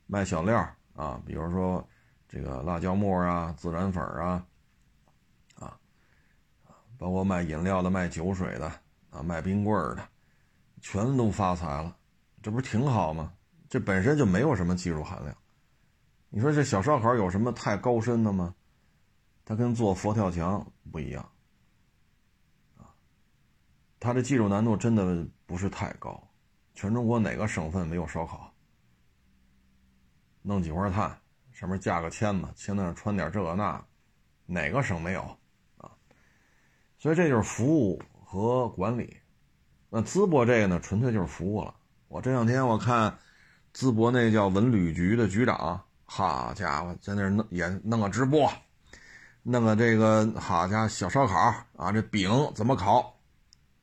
[0.07, 1.87] 卖小料啊，比如说
[2.27, 4.45] 这个辣椒末啊、孜然粉啊，
[5.55, 5.79] 啊，
[6.97, 8.71] 包括卖饮料的、卖酒水的
[9.09, 10.07] 啊、卖冰棍的，
[10.81, 11.95] 全都发财了，
[12.41, 13.33] 这不是挺好吗？
[13.69, 15.35] 这本身就没有什么技术含量。
[16.29, 18.53] 你说这小烧烤有什么太高深的吗？
[19.45, 21.27] 它跟做佛跳墙不一样。
[22.77, 22.93] 啊
[23.99, 26.21] 它的技术难度真的不是太高，
[26.75, 28.52] 全中国哪个省份没有烧烤？
[30.43, 31.17] 弄几块炭，
[31.51, 33.83] 上面架个签子，签子上穿点这个那，
[34.45, 35.21] 哪个省没有
[35.77, 35.89] 啊？
[36.99, 39.17] 所以这就是服务和管理。
[39.89, 41.73] 那淄博这个呢，纯粹就是服务了。
[42.07, 43.17] 我这两天我看
[43.73, 48.51] 淄博那叫文旅局的局长，好家伙，在那弄也弄个直播，
[49.43, 51.35] 弄个这个好家伙小烧烤
[51.77, 53.17] 啊，这饼怎么烤？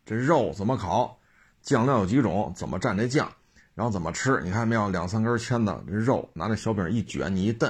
[0.04, 1.18] 这肉怎么烤？
[1.62, 2.52] 酱料有几种？
[2.56, 3.32] 怎么蘸这酱？
[3.74, 4.40] 然后怎么吃？
[4.42, 4.90] 你看没有？
[4.90, 7.68] 两三根签子，这肉拿那小饼一卷，你一蹬，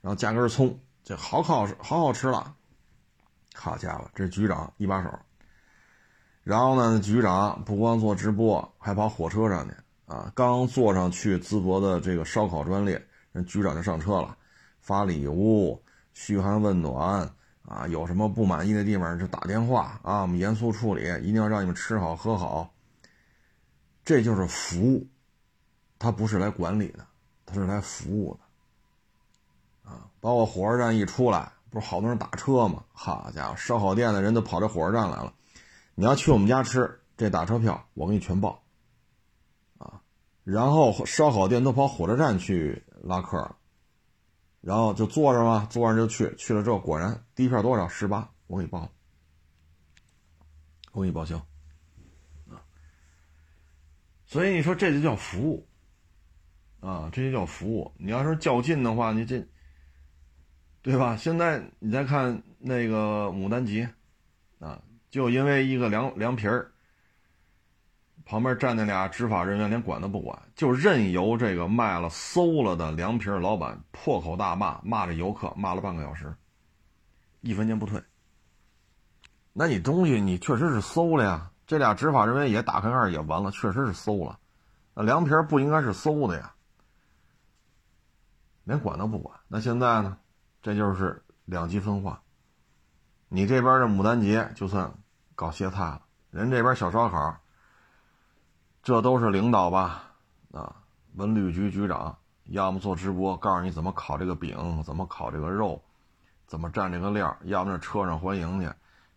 [0.00, 2.54] 然后加根葱，这好好好好吃了。
[3.54, 5.10] 好家伙，这局长一把手。
[6.42, 9.74] 然后呢，局长不光做直播，还跑火车上去
[10.06, 10.32] 啊！
[10.34, 13.00] 刚坐上去淄博的这个烧烤专列，
[13.32, 14.36] 人局长就上车了，
[14.80, 15.80] 发礼物，
[16.12, 17.30] 嘘寒问暖。
[17.64, 22.74] 啊，有什么不满意的地方就打电话啊，我们严肃处理，一定要让你们吃好喝好。
[24.04, 25.06] 这就是服务，
[26.02, 27.06] 他不是来管理的，
[27.46, 29.90] 他是来服务的。
[29.90, 32.82] 啊，包括火车站一出来，不是好多人打车吗？
[32.92, 35.32] 好家伙，烧烤店的人都跑这火车站来了。
[35.94, 38.60] 你要去我们家吃，这打车票我给你全报。
[39.78, 40.02] 啊，
[40.42, 43.56] 然后烧烤店都跑火车站去拉客了。
[44.60, 48.88] 然后就坐着嘛，坐着就去，去了之后果然第一票多少十八，我给你报，
[50.90, 51.36] 我给你报销，
[52.48, 52.58] 啊，
[54.26, 55.66] 所以你说这就叫服务，
[56.82, 57.90] 啊，这就叫服务。
[57.96, 59.42] 你要是较劲的话，你这，
[60.82, 61.16] 对吧？
[61.16, 63.88] 现在你再看那个牡丹集，
[64.58, 66.68] 啊，就因为一个凉凉皮儿。
[68.24, 76.32] 旁边站那俩执法人员，连管都不管，就任由这个卖了馊了的凉皮老板破口大骂，骂这游客，骂了半个小时，
[77.40, 78.00] 一分钱不退。
[79.52, 84.38] 那你东西你确实是馊了呀，这俩执法人员也打开盖也完了，确实是馊了。
[84.94, 86.51] 那凉皮儿不应该是馊的呀，
[88.64, 89.38] 连管都不管。
[89.48, 90.16] 那现在呢，
[90.62, 92.22] 这就是两极分化。
[93.28, 94.92] 你这边的牡丹节就算
[95.34, 97.36] 搞歇菜了，人这边小烧烤。
[98.82, 100.10] 这都是领导吧？
[100.52, 100.74] 啊，
[101.14, 105.80] 文旅局局长，要么做直播，告诉你怎么烤这个饼，怎么烤这个肉，
[106.46, 108.66] 怎么蘸这个料；要么在车上欢迎去，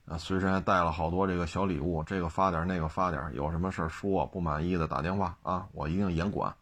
[0.05, 6.55] 啊，随身还带了好多这个小礼物，这个发点，那个发点，有什么事说，不满意的打电话啊，我一定严管。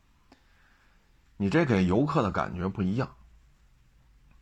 [1.38, 3.10] 你这给游客的感觉不一样。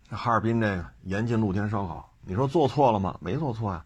[0.10, 3.18] 哈尔滨这个严禁露天烧烤，你说做错了吗？
[3.22, 3.86] 没做错呀，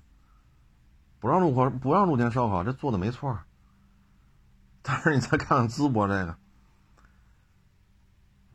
[1.20, 3.38] 不让露火，不让露天烧烤，这做的没错。
[4.82, 6.38] 但是你再看看淄博这个，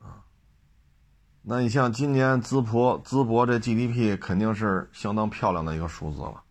[0.00, 0.22] 啊，
[1.42, 6.42] 那你像今年淄博淄博这 GDP 肯定是相当漂亮的一个数字了，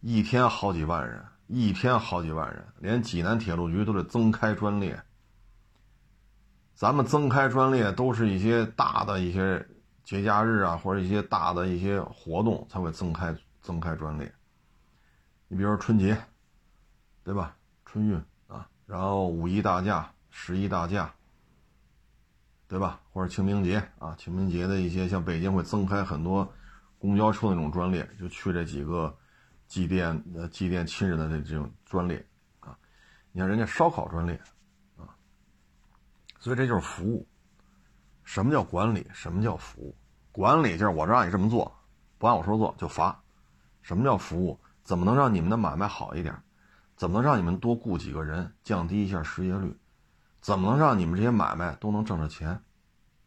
[0.00, 5.02] 一天好几万人，一天好几万人，连济南铁路局都得增开专列。
[6.82, 9.64] 咱们增开专列都是一些大的一些
[10.02, 14.34] 节假日啊，或者一些大的一些活动才会增开增开专列。
[15.46, 16.20] 你比如说春节，
[17.22, 17.56] 对吧？
[17.84, 18.68] 春运啊。
[18.84, 21.14] 然后五一大假、十一大假，
[22.66, 23.00] 对吧？
[23.12, 26.52] 或者清明节啊，清明节的一些像北京会增开很多
[26.98, 29.16] 公交车那种专列，就去这几个
[29.68, 32.26] 祭奠呃祭奠亲人的这这种专列
[32.58, 32.76] 啊。
[33.30, 34.40] 你看人家烧烤专列，
[36.42, 37.24] 所以这就是服务。
[38.24, 39.06] 什么叫管理？
[39.12, 39.96] 什么叫服务？
[40.32, 41.72] 管理就是我让你这么做，
[42.18, 43.16] 不按我说做就罚。
[43.80, 44.58] 什么叫服务？
[44.82, 46.36] 怎么能让你们的买卖好一点？
[46.96, 49.78] 怎么能让你们多雇几个人，降低一下失业率？
[50.40, 52.60] 怎么能让你们这些买卖都能挣着钱？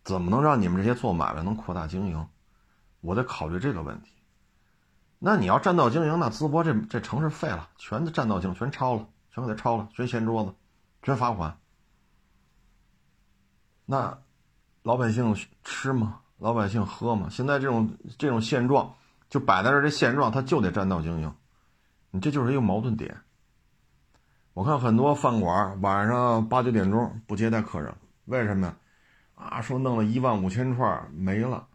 [0.04, 2.28] 怎么能让你们这些做买卖能扩大经营？
[3.00, 4.12] 我得考虑这个问题。
[5.20, 10.54] 那你要占道经营，那淄博这这城市废了，全占道经营，全抄了，全给他抄了，全掀桌子，
[11.02, 11.58] 全罚款。
[13.86, 14.18] 那
[14.84, 16.22] 老百姓吃吗？
[16.38, 17.28] 老百姓喝吗？
[17.30, 18.94] 现在这种这种现状
[19.30, 21.34] 就摆在这，这现状他就得占道经营，
[22.12, 23.22] 你这就是一个矛盾点。
[24.54, 27.94] 我看很多饭馆晚上八九点钟不接待客人，
[28.26, 28.78] 为什么呀？
[29.36, 31.68] 啊，说弄了一万五千串没了，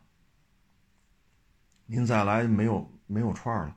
[1.87, 3.77] 您再来没有没有串了。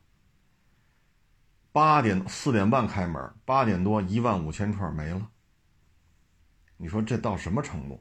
[1.72, 5.30] 八点四点半开门，八点多一万五千串没了。
[6.78, 8.00] 你说这到什么程度？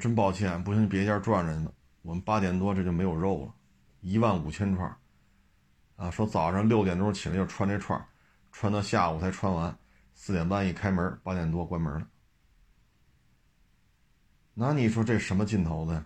[0.00, 1.72] 真抱歉，不行，别家转着呢。
[2.02, 3.54] 我们八点多这就没有肉了，
[4.00, 4.96] 一万五千串
[5.96, 6.10] 啊！
[6.10, 8.02] 说早上六点钟起来就穿这串
[8.52, 9.76] 穿到下午才穿完，
[10.14, 12.08] 四点半一开门，八点多关门了。
[14.54, 16.04] 那你说这什么劲头子？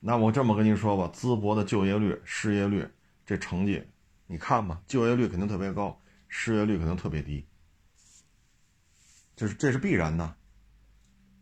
[0.00, 2.88] 那我这么跟您说吧，淄博的就业率、失业率
[3.26, 3.82] 这成绩，
[4.26, 7.46] 你看吧，就业率肯定特别高，失业率肯定特别低，
[9.36, 10.36] 这是这是必然的。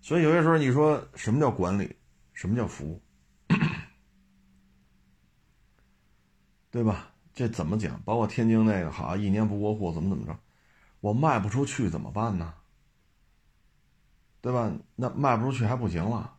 [0.09, 1.95] 所以有些时候你说什么叫管理，
[2.33, 3.03] 什么叫服务，
[6.71, 7.13] 对吧？
[7.35, 8.01] 这怎么讲？
[8.05, 10.41] 包括天津那个，好一年不过户，怎么怎么着，
[11.01, 12.55] 我卖不出去怎么办呢？
[14.41, 14.73] 对吧？
[14.97, 16.39] 那卖不出去还不行了。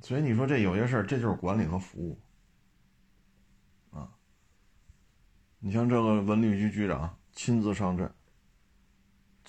[0.00, 2.20] 所以你说这有些事儿，这就是管理和服务
[3.92, 4.18] 啊。
[5.60, 8.12] 你像这个文旅局局长亲自上阵。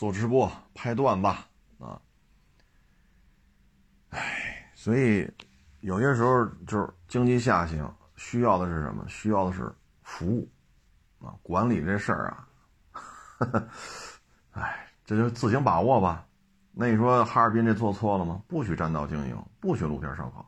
[0.02, 1.28] 做直播拍段子
[1.78, 2.02] 啊，
[4.10, 5.32] 哎，所以
[5.82, 9.08] 有些时候就是经济下行，需要的是什么？
[9.08, 9.72] 需要的是
[10.02, 10.50] 服务
[11.24, 12.48] 啊，管理这事儿啊，
[14.54, 16.26] 哎，这就自行把握吧。
[16.72, 18.42] 那你说哈尔滨这做错了吗？
[18.48, 20.44] 不许占道经营，不许露天烧烤，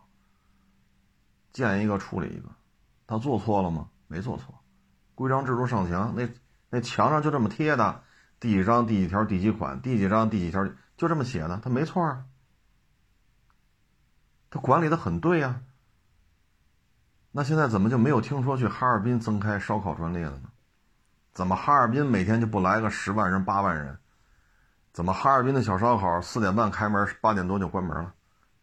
[1.51, 2.49] 见一个处理一个。
[3.05, 3.87] 他做错了吗？
[4.07, 4.51] 没做错，
[5.13, 6.27] 规章制度上墙，那
[6.71, 8.03] 那墙上就这么贴的。
[8.43, 10.67] 第几章第几条第几款第几章第几条
[10.97, 12.25] 就这么写的，他没错啊，
[14.49, 15.61] 他管理的很对呀。
[17.31, 20.49] 那现在怎么就没有听说去哈尔滨增开烧烤专列了呢？
[21.31, 23.97] 怎么哈尔滨每天就不来个十万人八万人？
[24.91, 28.13] 怎么哈尔滨的小烧烤四点半开门，八点多就关门了？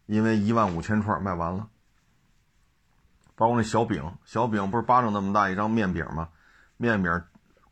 [0.04, 1.70] 因为一万五千串卖完了。
[3.34, 6.28] 包括那小饼，小饼不是巴掌那么大一张面饼吗？
[6.76, 7.22] 面饼。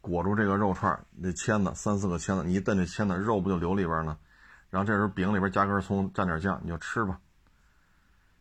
[0.09, 4.19] 裹住这个肉串那签子三四个签子，你一蹬这签子，肉不就流里边了？
[4.71, 7.21] 然后这时候饼里边加根葱，蘸点酱，你就吃吧。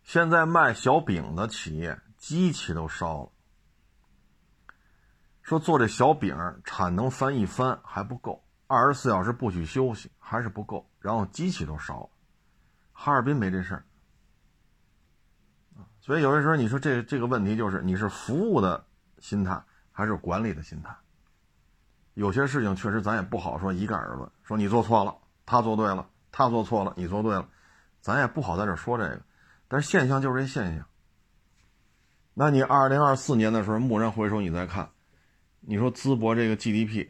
[0.03, 3.30] 现在卖小饼的企业机器都烧了，
[5.41, 12.09] 说做这小饼产能翻一番还不够，二十四小时不许休息还是不够，然后机器都烧了。
[12.93, 13.84] 哈尔滨没这事儿
[15.99, 18.86] 所以有些时候你说这这个问题就是你是服务的
[19.20, 19.61] 心态
[19.91, 20.95] 还是管理的心态？
[22.18, 25.15] 有些事情确实咱也不好说一概而论，说你做错了，
[25.45, 27.47] 他做对了，他做错了，你做对了，
[28.01, 29.22] 咱也不好在这说这个。
[29.68, 30.84] 但是现象就是这现象。
[32.34, 34.89] 那你二零二四年的时候蓦然回首，你再看，
[35.59, 37.07] 你说淄博这个 GDP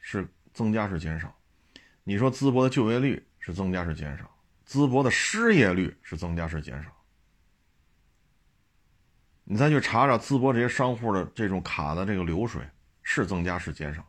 [0.00, 1.32] 是增加是减少？
[2.02, 4.28] 你说淄博的就业率是增加是减少？
[4.66, 6.90] 淄博的失业率是增加是减少？
[9.44, 12.68] 你再去查查淄博这些商户的这种卡的这个流水
[13.04, 14.04] 是增加是减少？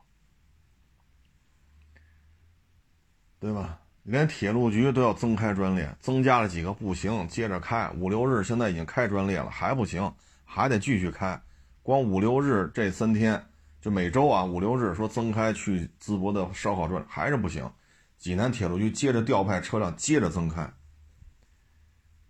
[3.39, 3.79] 对吧？
[4.03, 10.11] 连铁路局都要增开专列，增加了几个不行，接着开五六日，现在已经开专列了，还不行，
[10.45, 11.39] 还得继续开。
[11.83, 13.45] 光五六日这三天，
[13.81, 17.69] 就每周啊五六日说增开去淄博的烧烤专还是不行。
[18.17, 20.71] 济南铁路局接着调派车辆，接着增开。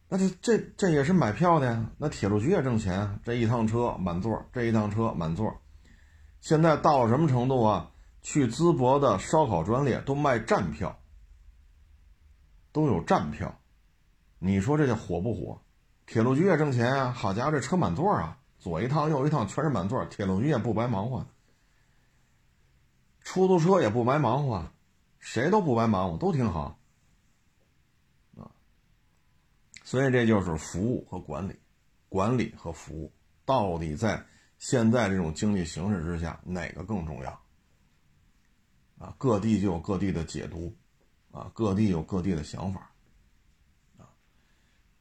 [0.09, 5.61] 那这这这也是买票的呀，那铁路局也挣钱，这一趟车满座，这一趟车满座。
[6.41, 7.91] 现在到了什么程度啊？
[8.23, 10.96] 去淄博的烧烤专列都卖站票，
[12.77, 13.59] 都有站票，
[14.37, 15.59] 你说这叫火不火？
[16.05, 17.11] 铁路局也挣钱啊！
[17.11, 21.25] 好家伙，这车满座啊，左一趟右一趟全是满座，铁路局也不白忙活，
[23.21, 24.71] 出租车也不白忙活，
[25.17, 26.79] 谁都不白忙活，都挺好
[28.37, 28.45] 啊。
[29.83, 31.55] 所以这就是服务和管理，
[32.09, 33.11] 管理和服务
[33.43, 34.23] 到底在
[34.59, 37.41] 现在这种经济形势之下哪个更重要？
[38.99, 40.71] 啊，各地就有各地的解读，
[41.37, 42.89] 啊，各地有各地的想法，
[43.97, 44.09] 啊，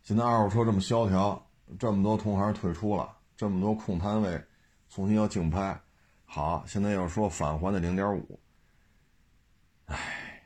[0.03, 4.45] 现在二手车这么萧条，这么多同行退出了，这么多空摊位
[4.91, 5.81] 重新要竞拍，
[6.27, 8.39] 好，现在要说返还的零点五，
[9.87, 10.43] 哎，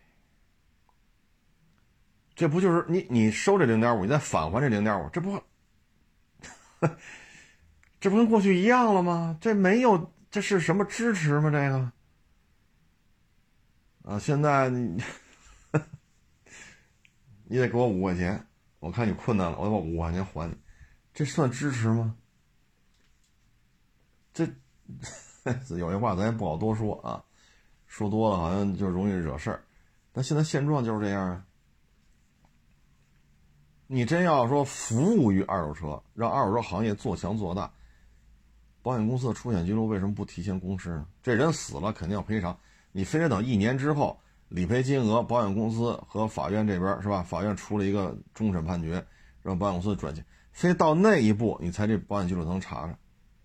[2.36, 5.43] 这不就是你你收这零点五，你再返还这零点五，这不，
[7.99, 9.36] 这不跟过去一样了吗？
[9.41, 11.51] 这没有，这是什么支持吗？
[11.51, 11.93] 这个？
[14.05, 15.03] 啊，现在你
[17.51, 18.47] 你得给我五块钱，
[18.79, 20.57] 我看你困难了，我把五块钱还你，
[21.13, 22.15] 这算支持吗？
[24.33, 24.45] 这
[25.77, 27.25] 有些话咱也不好多说啊，
[27.89, 29.65] 说多了好像就容易惹事儿。
[30.13, 31.45] 但现在现状就是这样啊。
[33.89, 37.73] 你真要说服务于二手车，让二手车行业做强做大，
[38.81, 41.09] 保险公司的出险记录为什么不提前公示呢？
[41.21, 42.57] 这人死了肯定要赔偿，
[42.93, 44.21] 你非得等一年之后
[44.51, 47.23] 理赔金额，保险公司和法院这边是吧？
[47.23, 49.07] 法院出了一个终审判决，
[49.43, 52.99] 让保险公司转钱，非到那一步你才这保险记录能查查，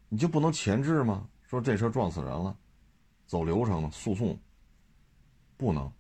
[0.10, 1.28] 你就不能前置吗？
[1.44, 2.58] 说这车撞死人了，
[3.28, 4.40] 走流程诉讼，
[5.58, 5.92] 不能。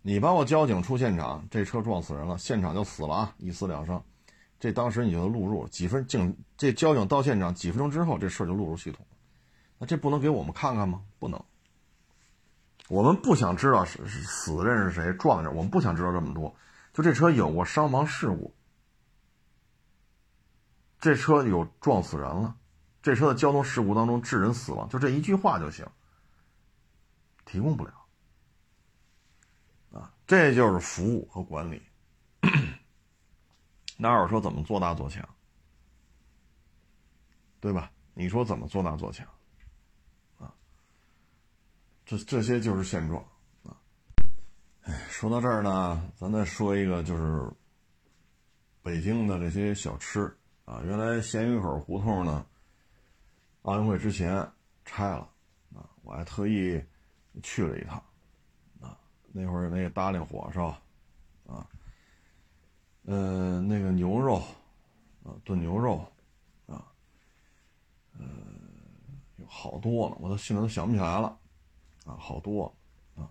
[0.00, 4.04] 你帮我交警出现场，这车撞死人了，现场就死了啊，一死两伤。
[4.60, 9.04] 这当时你就录入几分警，这交警到现场几分钟之后，这事儿就录入系统。
[9.76, 11.02] 那这不能给我们看看吗？
[11.18, 11.44] 不能。
[12.94, 16.54] 我们不想知道是是死的人是谁，撞的，我们不想知道这么多。
[16.92, 18.54] 就这车有过伤亡事故，
[21.00, 22.54] 这车有撞死人了，
[23.02, 25.84] 这车的交通事故当中致人死亡，就这一句话就行。
[27.44, 27.92] 提供不了。
[29.92, 31.82] 啊这就是服务和管理。
[33.96, 35.28] 那二手车怎么做大做强？
[37.58, 37.90] 对吧？
[38.14, 39.26] 你说怎么做大做强？
[42.06, 43.22] 这这些就是现状
[43.64, 43.76] 啊。
[44.82, 47.50] 哎，说到这儿呢，咱再说一个，就是
[48.82, 50.20] 北京的这些小吃
[50.64, 50.82] 啊。
[50.84, 52.44] 原来咸鱼口胡同呢，
[53.62, 54.46] 奥运会之前
[54.84, 55.28] 拆了
[55.74, 56.82] 啊，我还特意
[57.42, 58.02] 去了一趟
[58.80, 58.98] 啊。
[59.32, 60.66] 那会儿那个大令火烧，
[61.46, 61.66] 啊，
[63.04, 64.36] 呃，那个牛肉，
[65.24, 66.06] 啊，炖牛肉，
[66.66, 66.84] 啊，
[68.18, 68.26] 呃，
[69.36, 71.38] 有好多了，我都现在都想不起来了，
[72.04, 72.74] 啊，好多，
[73.16, 73.28] 啊，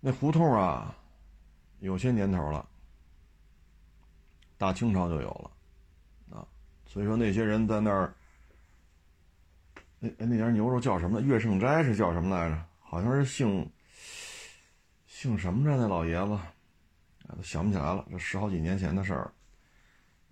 [0.00, 0.94] 那胡同啊，
[1.78, 2.68] 有些年头了，
[4.58, 6.46] 大清朝就有了，啊，
[6.86, 8.14] 所以说那些人在那儿，
[9.98, 11.20] 那那家牛肉叫什么？
[11.20, 12.64] 岳胜斋是叫什么来着？
[12.80, 13.70] 好像是姓。
[15.06, 16.32] 姓什么着那老爷子，
[17.28, 18.06] 哎，都想不起来了。
[18.10, 19.30] 这十好几年前的事儿。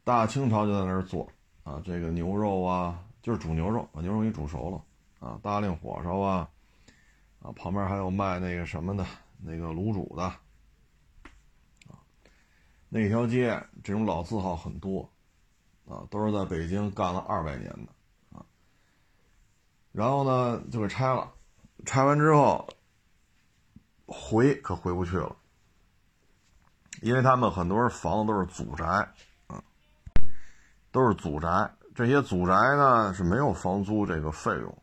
[0.03, 1.31] 大清朝就在那儿做
[1.63, 4.83] 啊，这个牛肉啊，就是煮牛肉，把牛肉给煮熟了
[5.29, 6.49] 啊，大量火烧啊，
[7.41, 9.07] 啊，旁边还有卖那个什么的，
[9.43, 10.41] 那个卤煮的啊。
[12.89, 15.11] 那条街这种老字号很多
[15.87, 18.45] 啊，都是在北京干了二百年的啊。
[19.93, 21.33] 然后呢，就给拆了，
[21.85, 22.69] 拆完之后。
[24.11, 25.37] 回可回不去了，
[27.03, 28.87] 因为他们很多人房子都是祖宅，
[29.49, 29.63] 啊，
[30.91, 31.71] 都是祖宅。
[31.95, 34.83] 这些祖宅呢是没有房租这个费用，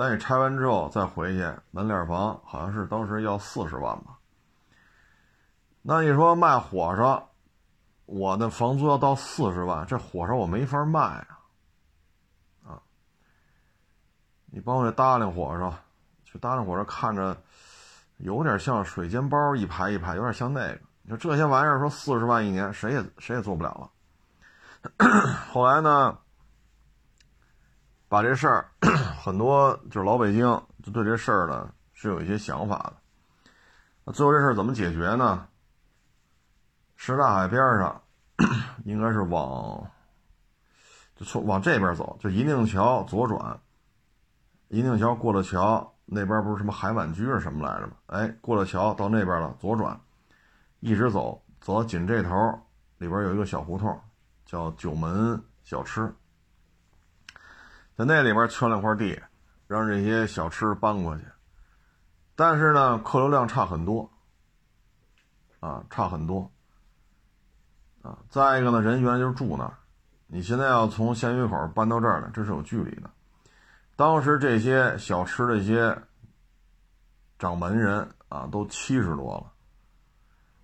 [0.00, 4.16] 但你拆完之后再回去，门脸房好像是当时要四十万吧。
[5.82, 7.28] 那你说卖火烧，
[8.06, 11.38] 我的房租要到四十万，这火烧我没法卖啊，
[12.66, 12.80] 啊，
[14.46, 15.74] 你帮我这搭辆火烧，
[16.24, 17.36] 去搭辆火烧看着。
[18.22, 20.78] 有点像水煎包一排一排，有点像那个。
[21.04, 23.90] 你说这些玩意儿，说四十万一年，谁也谁也做不了了。
[25.50, 26.18] 后来呢，
[28.10, 28.66] 把这事儿，
[29.22, 30.40] 很多就是老北京
[30.82, 32.94] 就对这事儿呢是有一些想法的。
[34.04, 35.46] 那最后这事儿怎么解决呢？
[36.96, 38.02] 什大海边上，
[38.84, 39.88] 应该是往
[41.14, 43.60] 就从往这边走，就银锭桥左转，
[44.70, 45.94] 银锭桥过了桥。
[46.12, 47.92] 那边不是什么海碗居是什么来着吗？
[48.06, 50.00] 哎，过了桥到那边了，左转，
[50.80, 52.34] 一直走，走到紧这头，
[52.98, 53.96] 里边有一个小胡同，
[54.44, 56.12] 叫九门小吃，
[58.00, 59.20] 在那里边圈了块地，
[59.66, 61.24] 让这些小吃搬过去。
[62.34, 64.10] 但是呢，客流量差很多，
[65.58, 66.50] 啊，差很多，
[68.00, 69.74] 啊，再一个呢，人原来就是住那儿，
[70.28, 73.10] 你现在要从咸鱼口搬到这儿来，这是有距离的。
[73.96, 75.94] 当时这些小吃的一些
[77.38, 79.52] 掌门人啊，都七十多了。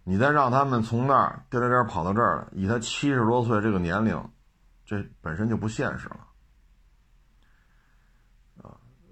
[0.04, 4.26] 你再让他们从那儿颠颠颠跑到这儿来，以他七十多岁这个年龄，
[4.86, 6.20] 这本身就不现实了。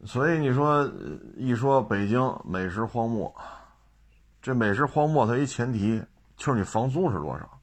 [0.05, 0.88] 所以你说
[1.36, 3.34] 一说北京美食荒漠，
[4.42, 6.02] 这美食荒漠它一前提
[6.36, 7.61] 就是你房租是多少。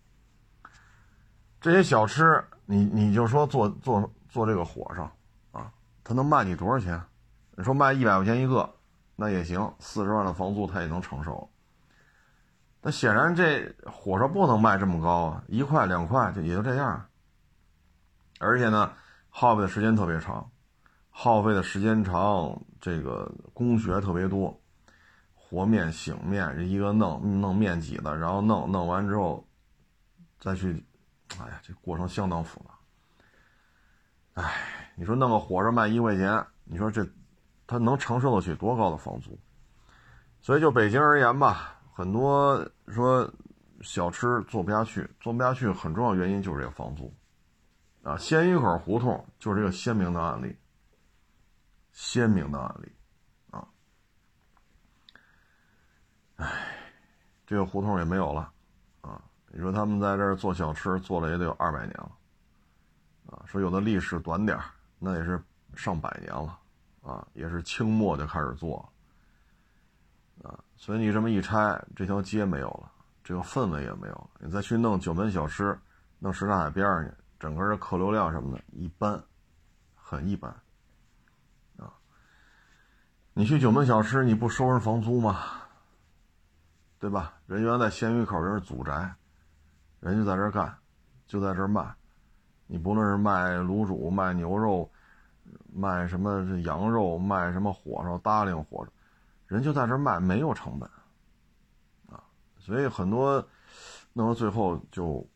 [1.60, 5.04] 这些小吃，你你就说做做做这个火烧
[5.52, 5.72] 啊。
[6.04, 7.00] 他能卖你多少钱？
[7.56, 8.68] 你说卖一百块钱一个，
[9.16, 11.48] 那也行，四十万的房租他也能承受。
[12.82, 17.06] 那显然这火烧不能卖这么高啊，一块两块就也就这样。
[18.40, 18.92] 而且呢，
[19.30, 20.50] 耗费的时间特别长，
[21.12, 24.60] 耗费的时间长，这个工学特别多，
[25.36, 29.46] 和面、醒面，一个弄弄面几的，然后弄弄完之后
[30.40, 30.84] 再去，
[31.38, 34.42] 哎呀，这过程相当复杂。
[34.42, 37.08] 哎，你说弄个火烧卖一块钱，你说这
[37.68, 39.38] 他能承受得起多高的房租？
[40.42, 43.30] 所以就北京而言吧，很多说
[43.82, 47.14] 小吃做不下去，做不下去很重要原因就是这个房租。
[48.02, 50.56] 啊，鲜鱼口胡同就是这个鲜明的案例，
[51.92, 52.92] 鲜明的案例，
[53.52, 53.68] 啊，
[56.38, 56.48] 哎，
[57.46, 58.52] 这个胡同也没有了，
[59.02, 62.12] 啊，你说他们在这儿做小吃做了也得有二百年了，
[63.28, 64.58] 啊，说有的历史短点
[65.00, 65.42] 那也是
[65.76, 66.60] 上百年了，
[67.02, 68.78] 啊，也是清末就开始做，
[70.44, 72.92] 啊，所以你这么一拆，这条街没有了，
[73.24, 75.78] 这个氛围也没有了，你再去弄九门小吃，
[76.20, 77.12] 弄什刹海边上去。
[77.40, 79.20] 整个的客流量什么的，一般，
[79.96, 80.56] 很一般，
[83.34, 85.62] 你去九门小吃，你不收人房租吗？
[87.00, 87.34] 对吧？
[87.48, 89.16] 人原在鲜鱼口，人是祖宅，
[90.00, 90.78] 人家在这干，
[91.26, 91.96] 就在这卖，
[92.68, 94.92] 你不论是卖卤煮、卖牛肉、
[95.74, 98.92] 卖什么羊肉、卖什么火烧、搭领火烧，
[99.48, 100.90] 人就在这卖，没有成本，
[102.10, 102.22] 啊，
[102.60, 103.44] 所以很多
[104.14, 105.28] 弄到最后就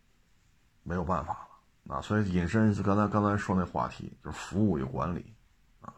[0.83, 1.95] 没有办法了。
[1.95, 5.35] 啊，所以引申刚才刚才说那话题，就是服务与管理，
[5.81, 5.93] 啊，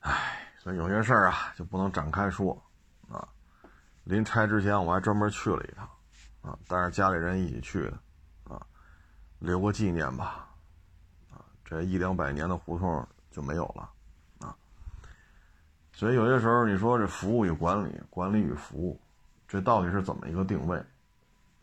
[0.00, 2.60] 唉，所以有些事儿啊就不能展开说，
[3.10, 3.28] 啊，
[4.04, 5.88] 临拆之前我还专门去了一趟，
[6.42, 7.98] 啊，带着家里人一起去的，
[8.54, 8.66] 啊，
[9.38, 10.48] 留个纪念吧，
[11.30, 13.90] 啊，这一两百年的胡同就没有了，
[14.38, 14.56] 啊，
[15.92, 19.00] 所以有些时候你说这服务与管理，管理与服务，
[19.46, 20.82] 这到底是怎么一个定位？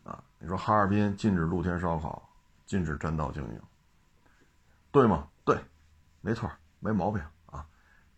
[0.04, 2.22] 啊你说哈尔滨禁止露天烧烤，
[2.64, 3.60] 禁止占道经营，
[4.92, 5.26] 对吗？
[5.44, 5.58] 对，
[6.20, 7.20] 没错，没毛病。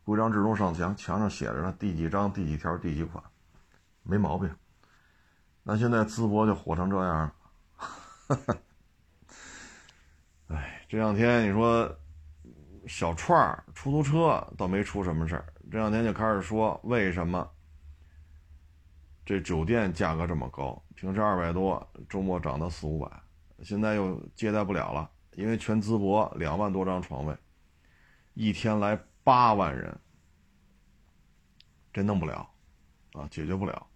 [0.04, 3.22] 规章制度上墙，墙上写着呢，第几章、第几条、第几款，
[4.02, 4.50] 没毛病。
[5.62, 7.32] 那现在淄博就火成这样
[8.28, 8.38] 了，
[10.48, 11.90] 哎，这两天你说
[12.86, 17.48] 小串儿、出租车倒没出什么事儿，这两天就开始说为什么。
[19.22, 23.08] 这酒店价格这么高，平时二百多，周末涨到四五百，
[23.62, 27.36] 现在又接待不了了，因为全淄博两万多张床位，
[28.34, 29.96] 一天来八万人，
[31.92, 32.48] 这弄不了，
[33.12, 33.86] 啊，解决不了，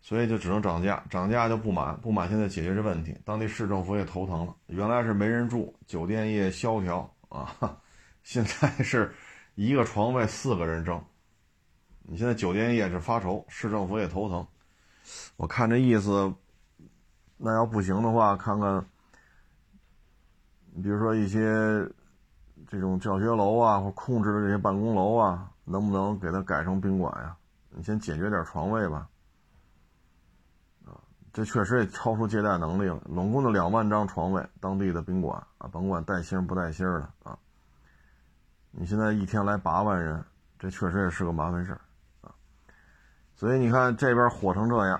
[0.00, 7.80] 所以就只能涨价，涨价就不满，不满现在解决这问题，当地市政府也头疼了，原来是没人住，酒店业萧条啊，
[8.24, 9.14] 现在是
[9.54, 11.02] 一个床位四个人挣。
[12.04, 14.44] 你现在酒店业是发愁，市政府也头疼。
[15.36, 16.34] 我看这意思，
[17.36, 18.84] 那要不行的话，看看，
[20.72, 21.40] 你比如说一些
[22.72, 27.36] 这种教学楼啊，或控制的这些办公楼啊，能不能给它改成宾馆呀？
[27.68, 29.06] 你先解决点床位吧。
[30.86, 30.96] 啊，
[31.34, 32.98] 这确实也超出接待能力了。
[33.04, 37.38] 拢共的两万张床位，当地的宾馆啊，甭管带星不带星的啊，
[38.70, 40.24] 你现在一天来八万人，
[40.58, 41.80] 这确实也是个麻烦事儿。
[43.34, 44.98] 所以你看这边火成这样，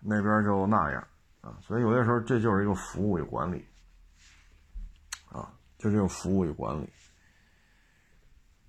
[0.00, 1.06] 那边就那样
[1.40, 1.54] 啊。
[1.60, 3.64] 所以有些时候这就是一个服务与管理
[5.30, 5.48] 啊，
[5.78, 6.90] 就这种服务与管理。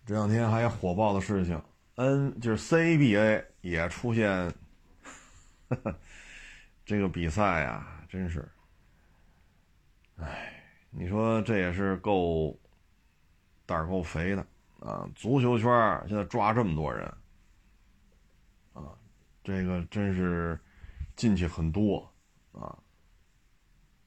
[0.05, 1.61] 这两天还有火爆的事情
[1.95, 4.53] ，N 就是 CBA 也出现，
[6.85, 8.45] 这个比赛呀，真是，
[10.17, 12.59] 哎，你说这也是够
[13.65, 14.45] 胆儿够肥的
[14.81, 15.09] 啊！
[15.15, 15.69] 足球圈
[16.07, 17.05] 现在抓这么多人
[18.73, 18.83] 啊。
[19.41, 20.59] 这个真是
[21.15, 22.11] 进去很多
[22.51, 22.77] 啊！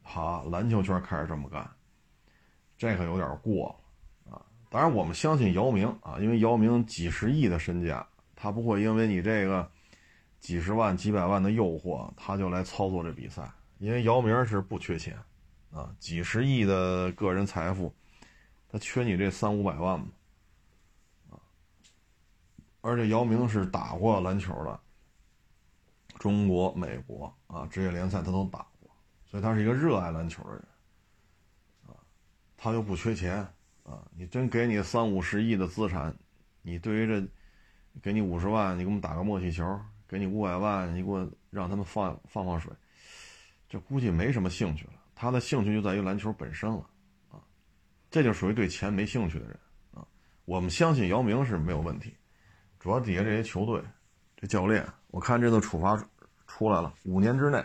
[0.03, 1.67] 好，篮球圈开始这么干，
[2.77, 3.77] 这可有点过了！
[4.77, 9.67] 当然，我们相信姚明啊，因为姚明几十亿的身价，他不会因为你这个
[10.39, 13.51] 几十万、几百万的诱惑，他就来操作这比赛。
[13.79, 15.17] 因为姚明是不缺钱
[15.73, 17.91] 啊，几十亿的个人财富，
[18.69, 20.09] 他缺你这三五百万吗？
[21.31, 21.41] 啊！
[22.83, 24.79] 而且姚明是打过篮球的。
[26.19, 28.91] 中国、美国啊，职业联赛他都打过，
[29.25, 30.63] 所以他是一个热爱篮球的人，
[31.87, 31.97] 啊，
[32.59, 33.43] 他又不缺钱
[33.87, 36.13] 啊，你真给你三五十亿的资产，
[36.61, 37.29] 你对于这，
[38.03, 42.73] 给你五十万，你给我们打个默契球，给你五百万，你给我让他们放放放水，
[43.69, 44.95] 这估计没什么兴趣了。
[45.15, 46.85] 他的兴趣就在于篮球本身了，
[47.31, 47.39] 啊，
[48.11, 49.57] 这就属于对钱没兴趣的人
[49.95, 50.05] 啊。
[50.45, 52.13] 我们相信姚明是没有问题，
[52.81, 53.81] 主要底下这些球队。
[54.39, 55.97] 这教练，我看这次处罚
[56.47, 57.65] 出来了，五年之内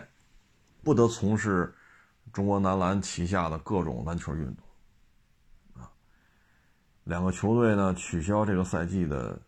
[0.82, 1.74] 不得从事
[2.32, 4.64] 中国男篮旗下的各种篮球运动。
[7.04, 9.40] 两个球队呢取消这个赛季的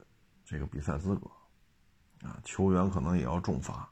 [0.44, 1.30] 这个比赛资格，
[2.26, 3.88] 啊，球员可能也要重罚，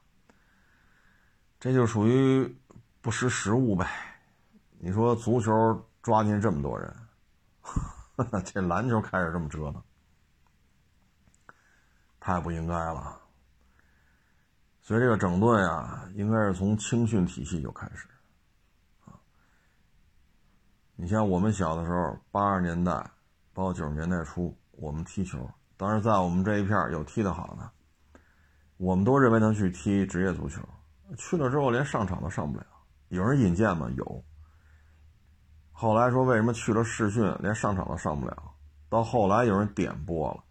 [1.59, 2.55] 这就属于
[3.01, 3.87] 不识时务呗。
[4.79, 6.93] 你说足球抓进这么多人，
[8.43, 9.81] 这篮球开始这么折腾，
[12.19, 13.19] 太不应该了。
[14.81, 18.09] 所以这个整顿啊，应该是从青训体系就开始，
[19.05, 19.15] 啊，
[20.97, 23.09] 你像我们小的时候，八十年代，
[23.53, 27.71] 包括九十年代初，我们踢球，当时在我们这一片有踢得好的，
[28.77, 30.61] 我们都认为能去踢职业足球，
[31.17, 32.65] 去了之后连上场都上不了。
[33.09, 33.89] 有人引荐吗？
[33.95, 34.23] 有。
[35.71, 38.51] 后来说为什么去了试训连上场都上不了？
[38.89, 40.43] 到后来有人点拨了，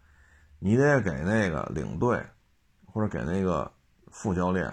[0.59, 2.25] 你得给那个领队，
[2.85, 3.71] 或者给那个。
[4.15, 4.71] 副教练，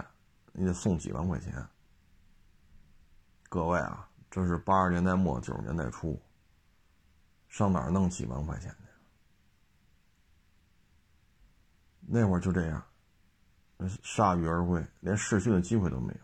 [0.51, 1.51] 你得送几万块钱。
[3.49, 6.21] 各位啊，这是八十年代末九十年代初，
[7.51, 8.77] 上哪儿弄几万块钱去？
[11.99, 12.81] 那会儿就这样，
[14.01, 16.19] 铩羽而归，连试训的机会都没有。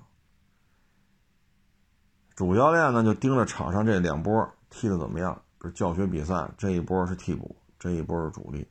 [2.33, 8.65] 主教练呢，就盯着场上这两波踢的怎么样，不是教学比赛这一波是替补，这一波是主力。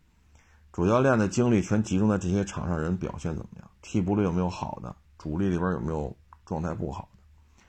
[0.72, 7.62] 主教练的精力全集中在这些场上人表现怎么样，替补里有没有好的，主力里边有没有状态不好的，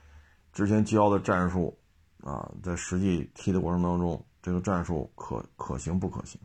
[0.54, 1.78] 之前教的战术
[2.22, 6.40] 啊，在实际踢的过程当中，这个战术可可行不可行？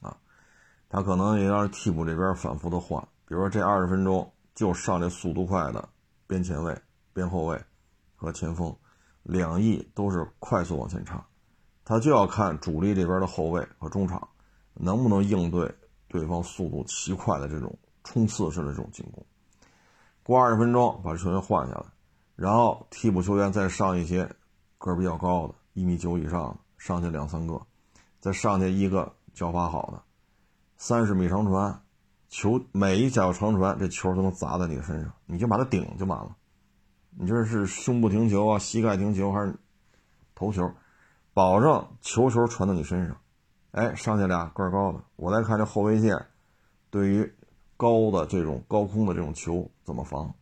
[0.00, 0.16] 啊，
[0.88, 5.88] 他可能也让替补这边反复的换，比如说这二十分钟就上这速度快的
[6.26, 6.76] 边前卫、
[7.12, 7.62] 边后卫
[8.16, 8.74] 和前锋，
[9.22, 11.24] 两翼都是快速往前插，
[11.84, 14.28] 他就要看主力这边的后卫和中场。
[14.76, 15.72] 能不能应对
[16.08, 19.24] 对方速度奇快的这种冲刺式的这种进攻？
[20.24, 21.84] 过二十分钟把球员换下来，
[22.34, 24.28] 然后替补球员再上一些
[24.78, 27.60] 个儿比较高的，一米九以上，上去两三个，
[28.20, 30.02] 再上去一个脚法好的，
[30.76, 31.82] 三十米长传，
[32.28, 36.36] 球每一脚长传这球都能砸在你的身上，你就把它顶就完了。
[37.10, 39.58] 你这是胸部停球啊，膝盖停球还是
[40.34, 40.70] 头球，
[41.32, 43.16] 保证球球传到你身上。
[43.72, 46.26] 哎，上去俩个儿高的，我再看这后卫线，
[46.88, 47.34] 对于
[47.76, 50.32] 高的这种高空的这种球怎么防，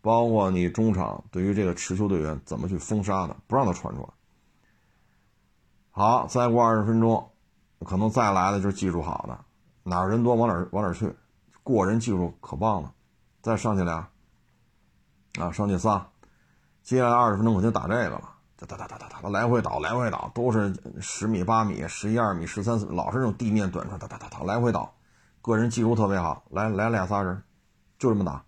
[0.00, 4.08] 包括你中场对于这个持球队员怎么去封杀的，不让他传出来。
[5.98, 7.28] 好，再过二十分钟，
[7.84, 9.36] 可能再来的就是技术好的，
[9.82, 11.12] 哪儿人多往哪儿往哪儿去，
[11.64, 12.92] 过人技术可棒了。
[13.42, 14.08] 再上去俩，
[15.40, 16.06] 啊，上去仨，
[16.84, 18.30] 接下来二十分钟我就打这个了。
[18.58, 24.94] 哒哒哒哒哒，来回倒，来回倒，都是十米、八米、十一二米、十三四，老是这种地面短传，哒哒哒哒，来回倒，
[25.42, 27.42] 个人技术特别好，来来俩仨人，
[27.98, 28.44] 就这么打。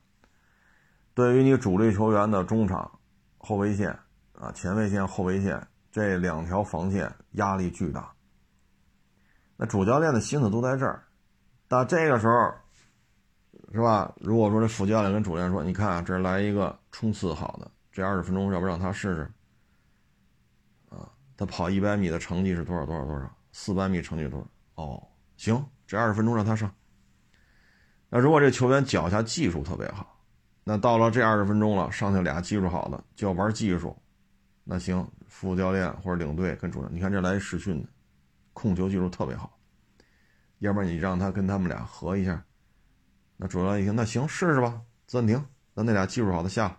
[1.15, 2.93] 对于你主力球员的中场、
[3.39, 3.99] 后卫线
[4.39, 8.13] 啊、前卫线、后卫线这两条防线压力巨大。
[9.57, 11.05] 那主教练的心思都在这儿，
[11.69, 12.55] 到这个时候，
[13.73, 14.13] 是吧？
[14.21, 19.31] 如果说这副教练跟主教练说：“你看，这来一个冲刺好的，这二十分钟，要不让他试试？”
[20.89, 23.31] 啊他跑一百米的成绩是多少多少多少？
[23.53, 24.47] 四百米成绩多少？
[24.83, 26.73] 哦，行，这二十分钟让他上。
[28.09, 30.21] 那如果这球员脚下技术特别好，
[30.65, 33.97] 那到了这二十分钟了，上去俩技术好的就要玩技术，
[34.65, 35.07] 那行，
[35.41, 37.89] 副教练或者领队跟主任，你看这来试训的，
[38.53, 39.59] 控球技术特别好，
[40.59, 42.45] 要不然你让他跟他们俩合一下。
[43.39, 46.79] 那主任一听，那行试试吧，暂停，那那俩技术好的下。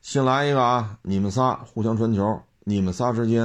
[0.00, 2.40] 新来一个啊，你们仨互相传球。
[2.60, 3.44] 你们仨之间，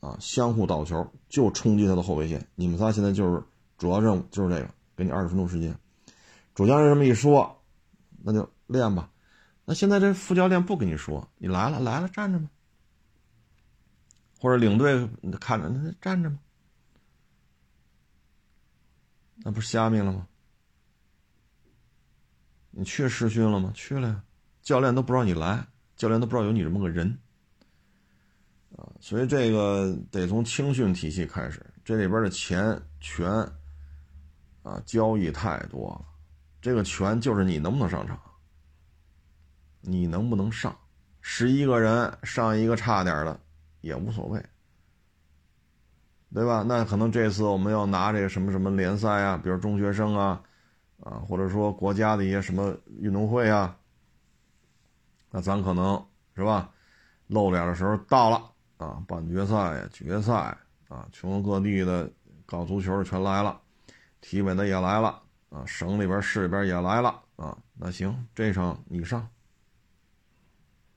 [0.00, 2.44] 啊，相互倒球，就冲击他的后卫线。
[2.56, 3.40] 你们仨现在就是
[3.76, 5.72] 主要任务，就是这个，给你二十分钟时间。
[6.52, 7.62] 主教练这么一说，
[8.24, 9.08] 那就练吧。
[9.64, 12.50] 那现在这副教练不跟你说，你来了来了，站着吗？
[14.38, 15.08] 或者领队
[15.40, 16.38] 看着，那站着吗？
[19.44, 20.26] 那不是瞎命了吗？
[22.70, 23.72] 你去试训了吗？
[23.74, 24.24] 去了呀。
[24.62, 25.66] 教练都不知道你来，
[25.96, 27.18] 教练都不知道有你这么个人。
[28.76, 33.28] 啊，所以这个得从青训体系开始，这里边的钱权
[34.62, 36.04] 啊交易太多了，
[36.60, 38.20] 这个权就是你能不能上场，
[39.80, 40.78] 你能不能上，
[41.22, 43.40] 十一个人上一个差点的
[43.80, 44.44] 也无所谓，
[46.32, 46.62] 对吧？
[46.66, 50.42] 那可能这次我们要拿这个什么什么联赛啊，比如中学生啊，
[51.00, 53.76] 啊，或者说国家的一些什么运动会啊，
[55.30, 56.70] 那咱可能是吧，
[57.26, 58.52] 露脸的时候到了。
[58.78, 60.56] 啊，半决赛、决赛
[60.86, 62.08] 啊，全国各地的
[62.46, 63.60] 搞足球的全来了，
[64.20, 65.20] 体委的也来了
[65.50, 67.58] 啊，省里边、市里边也来了啊。
[67.74, 69.28] 那行，这场你上，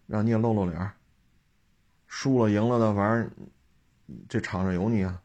[0.05, 0.91] 让你也露露脸。
[2.13, 3.31] 输了、赢了的，反正
[4.27, 5.21] 这场上有你啊，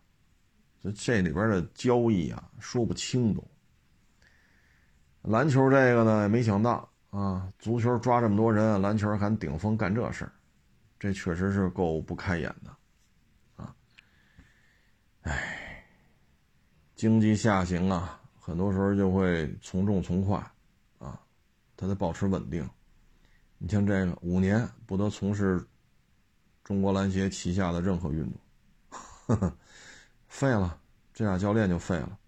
[0.80, 3.42] 这这里边的交易啊，说不清都。
[5.22, 10.32] 篮球这个呢，没想到啊，足球抓这么多人，篮球还顶风干这事儿，
[10.96, 12.76] 这确实是够不开眼的，
[13.56, 13.74] 啊，
[15.22, 15.84] 哎，
[16.94, 20.38] 经济下行啊，很多时候就会从重从快，
[20.98, 21.20] 啊，
[21.76, 22.64] 它得保持稳定。
[23.58, 25.66] 你像这个五年不得从事
[26.66, 28.40] 中国篮协旗下的任何运动，
[29.26, 29.56] 呵呵，
[30.26, 30.76] 废了，
[31.14, 32.18] 这俩教练就废了。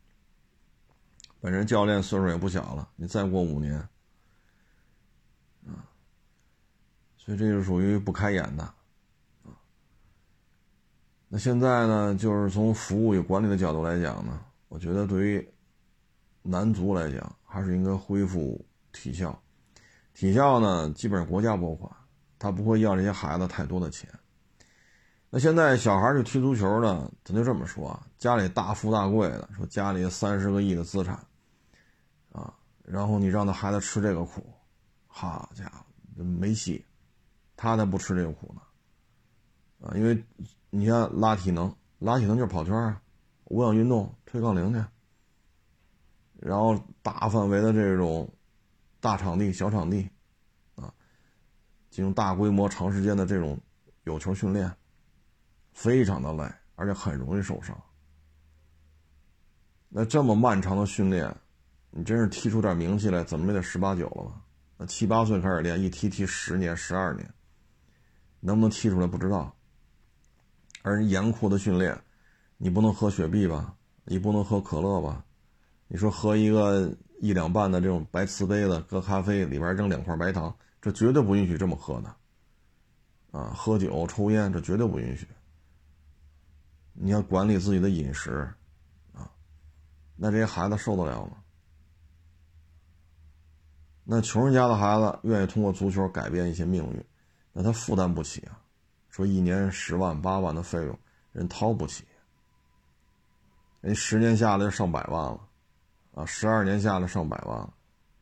[1.40, 3.74] 本身教练岁数也不小了，你再过五年，
[5.66, 5.82] 啊，
[7.16, 8.62] 所以这就属于不开眼的，
[9.42, 9.58] 啊。
[11.26, 15.48] 那现在呢，就是从服务与管理的角度来讲呢，我觉得对于
[16.42, 19.36] 男足来讲，还是应该恢复体校。
[20.14, 21.92] 体校呢，基本上国家拨款，
[22.38, 24.08] 他不会要这些孩子太多的钱。
[25.30, 31.18] 那现在小孩去踢足球呢，咱就这么说啊，家里大富大贵的，说家里三十个亿的资产。
[32.32, 32.54] 啊，
[32.84, 34.42] 然后你让他孩子吃这个苦，
[35.06, 36.84] 好家伙，没戏，
[37.56, 39.86] 他才不吃这个苦呢。
[39.86, 40.24] 啊，因为
[40.70, 43.02] 你像拉体能，拉体能就是跑圈啊，
[43.44, 44.82] 无氧运动，推杠铃去，
[46.38, 48.30] 然后大范围的这种
[49.00, 50.08] 大场地、小场地，
[50.74, 50.92] 啊，
[51.90, 53.58] 进行大规模、长时间的这种
[54.04, 54.70] 有球训练，
[55.78, 57.80] 非常的累，而且很容易受伤。
[59.88, 61.32] 那这么漫长的训练。
[61.90, 64.42] 你真是踢出点名气来，怎么也得十八九了吧？
[64.76, 67.26] 那七八岁开始练，一踢踢十年、十二年，
[68.40, 69.56] 能不能踢出来不知道。
[70.82, 71.98] 而严酷的训练，
[72.58, 73.74] 你不能喝雪碧吧？
[74.04, 75.24] 你不能喝可乐吧？
[75.86, 82.14] 你说喝一个一两半的这种白瓷杯子，搁咖啡里边扔两块白糖，这绝对不允许这么喝的。
[83.30, 85.26] 啊，喝酒、抽烟，这绝对不允许。
[87.00, 88.52] 你要管理自己的饮食，
[89.14, 89.30] 啊，
[90.16, 91.36] 那这些孩子受得了吗？
[94.02, 97.04] 那穷人家的孩子愿意通过足球改变一些命运，
[97.52, 98.58] 那他负担不起啊。
[99.10, 100.98] 说一年十万八万的费用，
[101.32, 102.04] 人掏不起。
[103.80, 105.40] 人十年下来就上百万了，
[106.14, 107.72] 啊，十二年下来上百万了，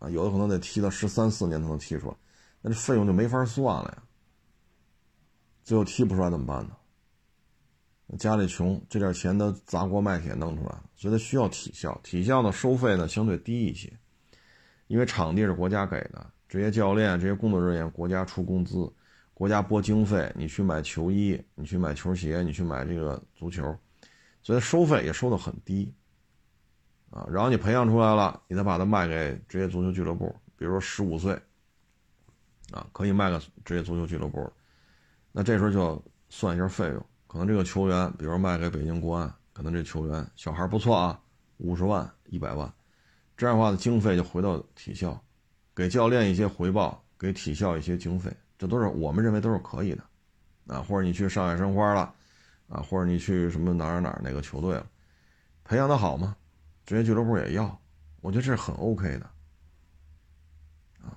[0.01, 2.17] 啊，有的可能得踢到十三四年才能踢出来，
[2.61, 4.03] 那这费用就没法算了呀。
[5.65, 6.77] 最后踢不出来怎么办呢？
[8.19, 11.99] 家里穷，这点钱都砸锅卖铁弄出来了，所以他需要体校。
[12.05, 13.93] 体校的收费呢相对低一些。
[14.87, 18.89] 因为场地是国家给的，这些教练、这些工作人员，国家出工资，
[19.35, 23.77] 国家拨经费，你去买球衣，你去买球鞋，你去买这个足球，
[24.43, 25.93] 所以收费也收的很低，
[27.11, 31.33] 啊，然后你培养出来了，你再把它卖给职业足球俱乐部，比如说十五岁，
[32.71, 34.49] 啊，可以卖个职业足球俱乐部，
[35.33, 41.21] 那这时候就算一下费用，可能这个球员，比如卖给北京国安，可能这球员小孩不错啊，
[41.59, 42.73] 五十万、一百万。
[43.37, 45.23] 这样的话的经费就回到体校，
[45.75, 50.03] 给教练一些回报，给体校一些经费，这都是我们认为都是可以的，
[50.67, 52.11] 啊，或者你去上海申花了，
[52.71, 54.87] 啊，或者你去什么哪儿哪儿哪个球队了，
[55.63, 56.35] 培养的好吗？
[56.87, 57.79] 职业俱乐部也要，
[58.23, 59.27] 我觉得这是很 OK 的，
[61.03, 61.13] 啊，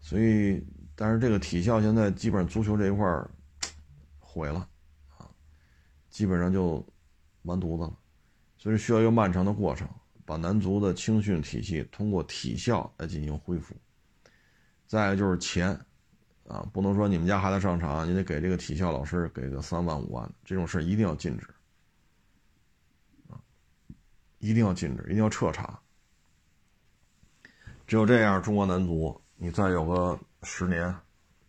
[0.00, 3.30] 所以，但是这个体校现在基本上足球这一块儿
[4.32, 4.66] 毁了，
[5.18, 5.28] 啊，
[6.08, 6.84] 基本上就
[7.42, 7.96] 完犊子了，
[8.56, 9.86] 所以需要一个漫长的过程。
[10.24, 13.74] 把男足的青训体系通过体校来进行恢复。
[14.86, 15.68] 再一个就是钱，
[16.46, 21.46] 啊，不能说你们家孩子上场，你得给这个体校老师给个三万五万，这种事一定要禁止，
[23.28, 23.36] 啊，
[24.38, 25.78] 一定要禁止，一定要彻查。
[27.84, 30.84] 只有这样，中国男足你再有个十年，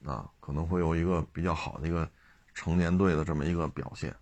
[0.03, 2.09] 啊，可能会有一个比较好的一个
[2.53, 4.15] 成年队的这么一个表现。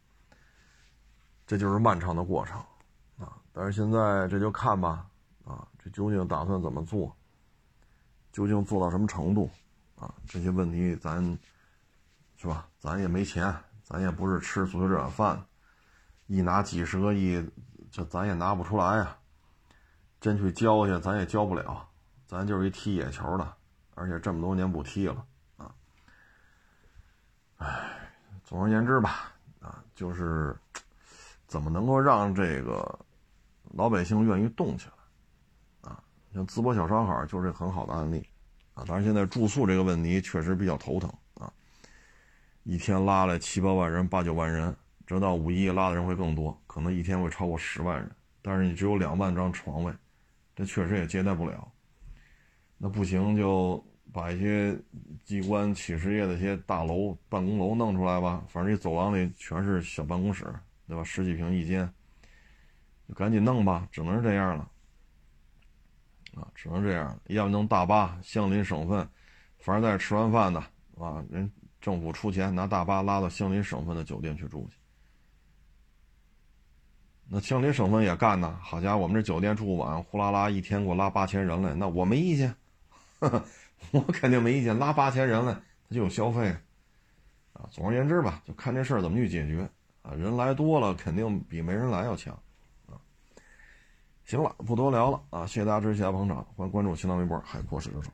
[1.45, 2.57] 这就是漫长的过程
[3.19, 3.37] 啊。
[3.51, 5.05] 但是现在这就看吧，
[5.43, 7.15] 啊，这究竟打算怎么做？
[8.31, 9.49] 究竟做到什么程度？
[9.97, 11.21] 啊，这些问题咱
[12.37, 12.67] 是吧？
[12.79, 13.53] 咱也没钱，
[13.83, 15.45] 咱也不是吃足球这碗饭，
[16.27, 17.45] 一拿几十个亿，
[17.91, 19.17] 这咱也拿不出来呀。
[20.19, 21.89] 真去交去，咱也交不了，
[22.27, 23.53] 咱就是一踢野球的，
[23.95, 25.25] 而且这么多年不踢了，
[25.57, 25.75] 啊，
[27.57, 27.90] 唉，
[28.51, 29.31] 总而言之吧，
[29.61, 30.53] 啊，就是
[31.47, 32.99] 怎么能够让这个。
[33.75, 38.27] 老百姓愿意动起来，啊，像淄博小烧烤就是很好的案例，
[38.73, 41.49] 啊，当然现在住宿这个问题确实比较头疼啊，
[42.63, 44.75] 一天拉了七八万人、八九万人，
[45.07, 49.93] 直到五一拉的人会更多，可能一天会超过十万人，但是你只有两万张床位，
[50.53, 51.65] 这确实也接待不了。
[52.77, 53.81] 那不行就
[54.13, 54.77] 把一些
[55.23, 60.45] 机关企事业的一些大楼、办公楼弄出来吧，反正这走廊里全是小办公室，
[60.87, 61.03] 对吧？
[61.03, 61.89] 十几平一间，
[63.07, 64.69] 就赶紧弄吧，只能是这样了，
[66.35, 69.07] 啊，只能这样，要么弄大巴，相邻省份，
[69.59, 70.59] 反正在这吃完饭的，
[70.99, 71.49] 啊，人
[71.79, 74.77] 政府出钱拿大巴拉到相邻省份的酒店去住去。
[77.33, 82.53] 那相邻省份也干呐，好家伙，我们这酒店住晚，呼啦啦一天给我拉八千人来，那我没意见，
[83.91, 86.47] 我肯定没意见，拉八千人来，他就有消费，
[87.53, 89.67] 啊，总而言之吧，就看这事儿怎么去解决，
[90.03, 92.33] 啊，人来多了肯定比没人来要强，
[92.87, 92.95] 啊，
[94.23, 98.11] 行了，不多聊了啊，谢谢大家支持，谢谢大家捧场，欢迎关注新浪微博海阔试车手。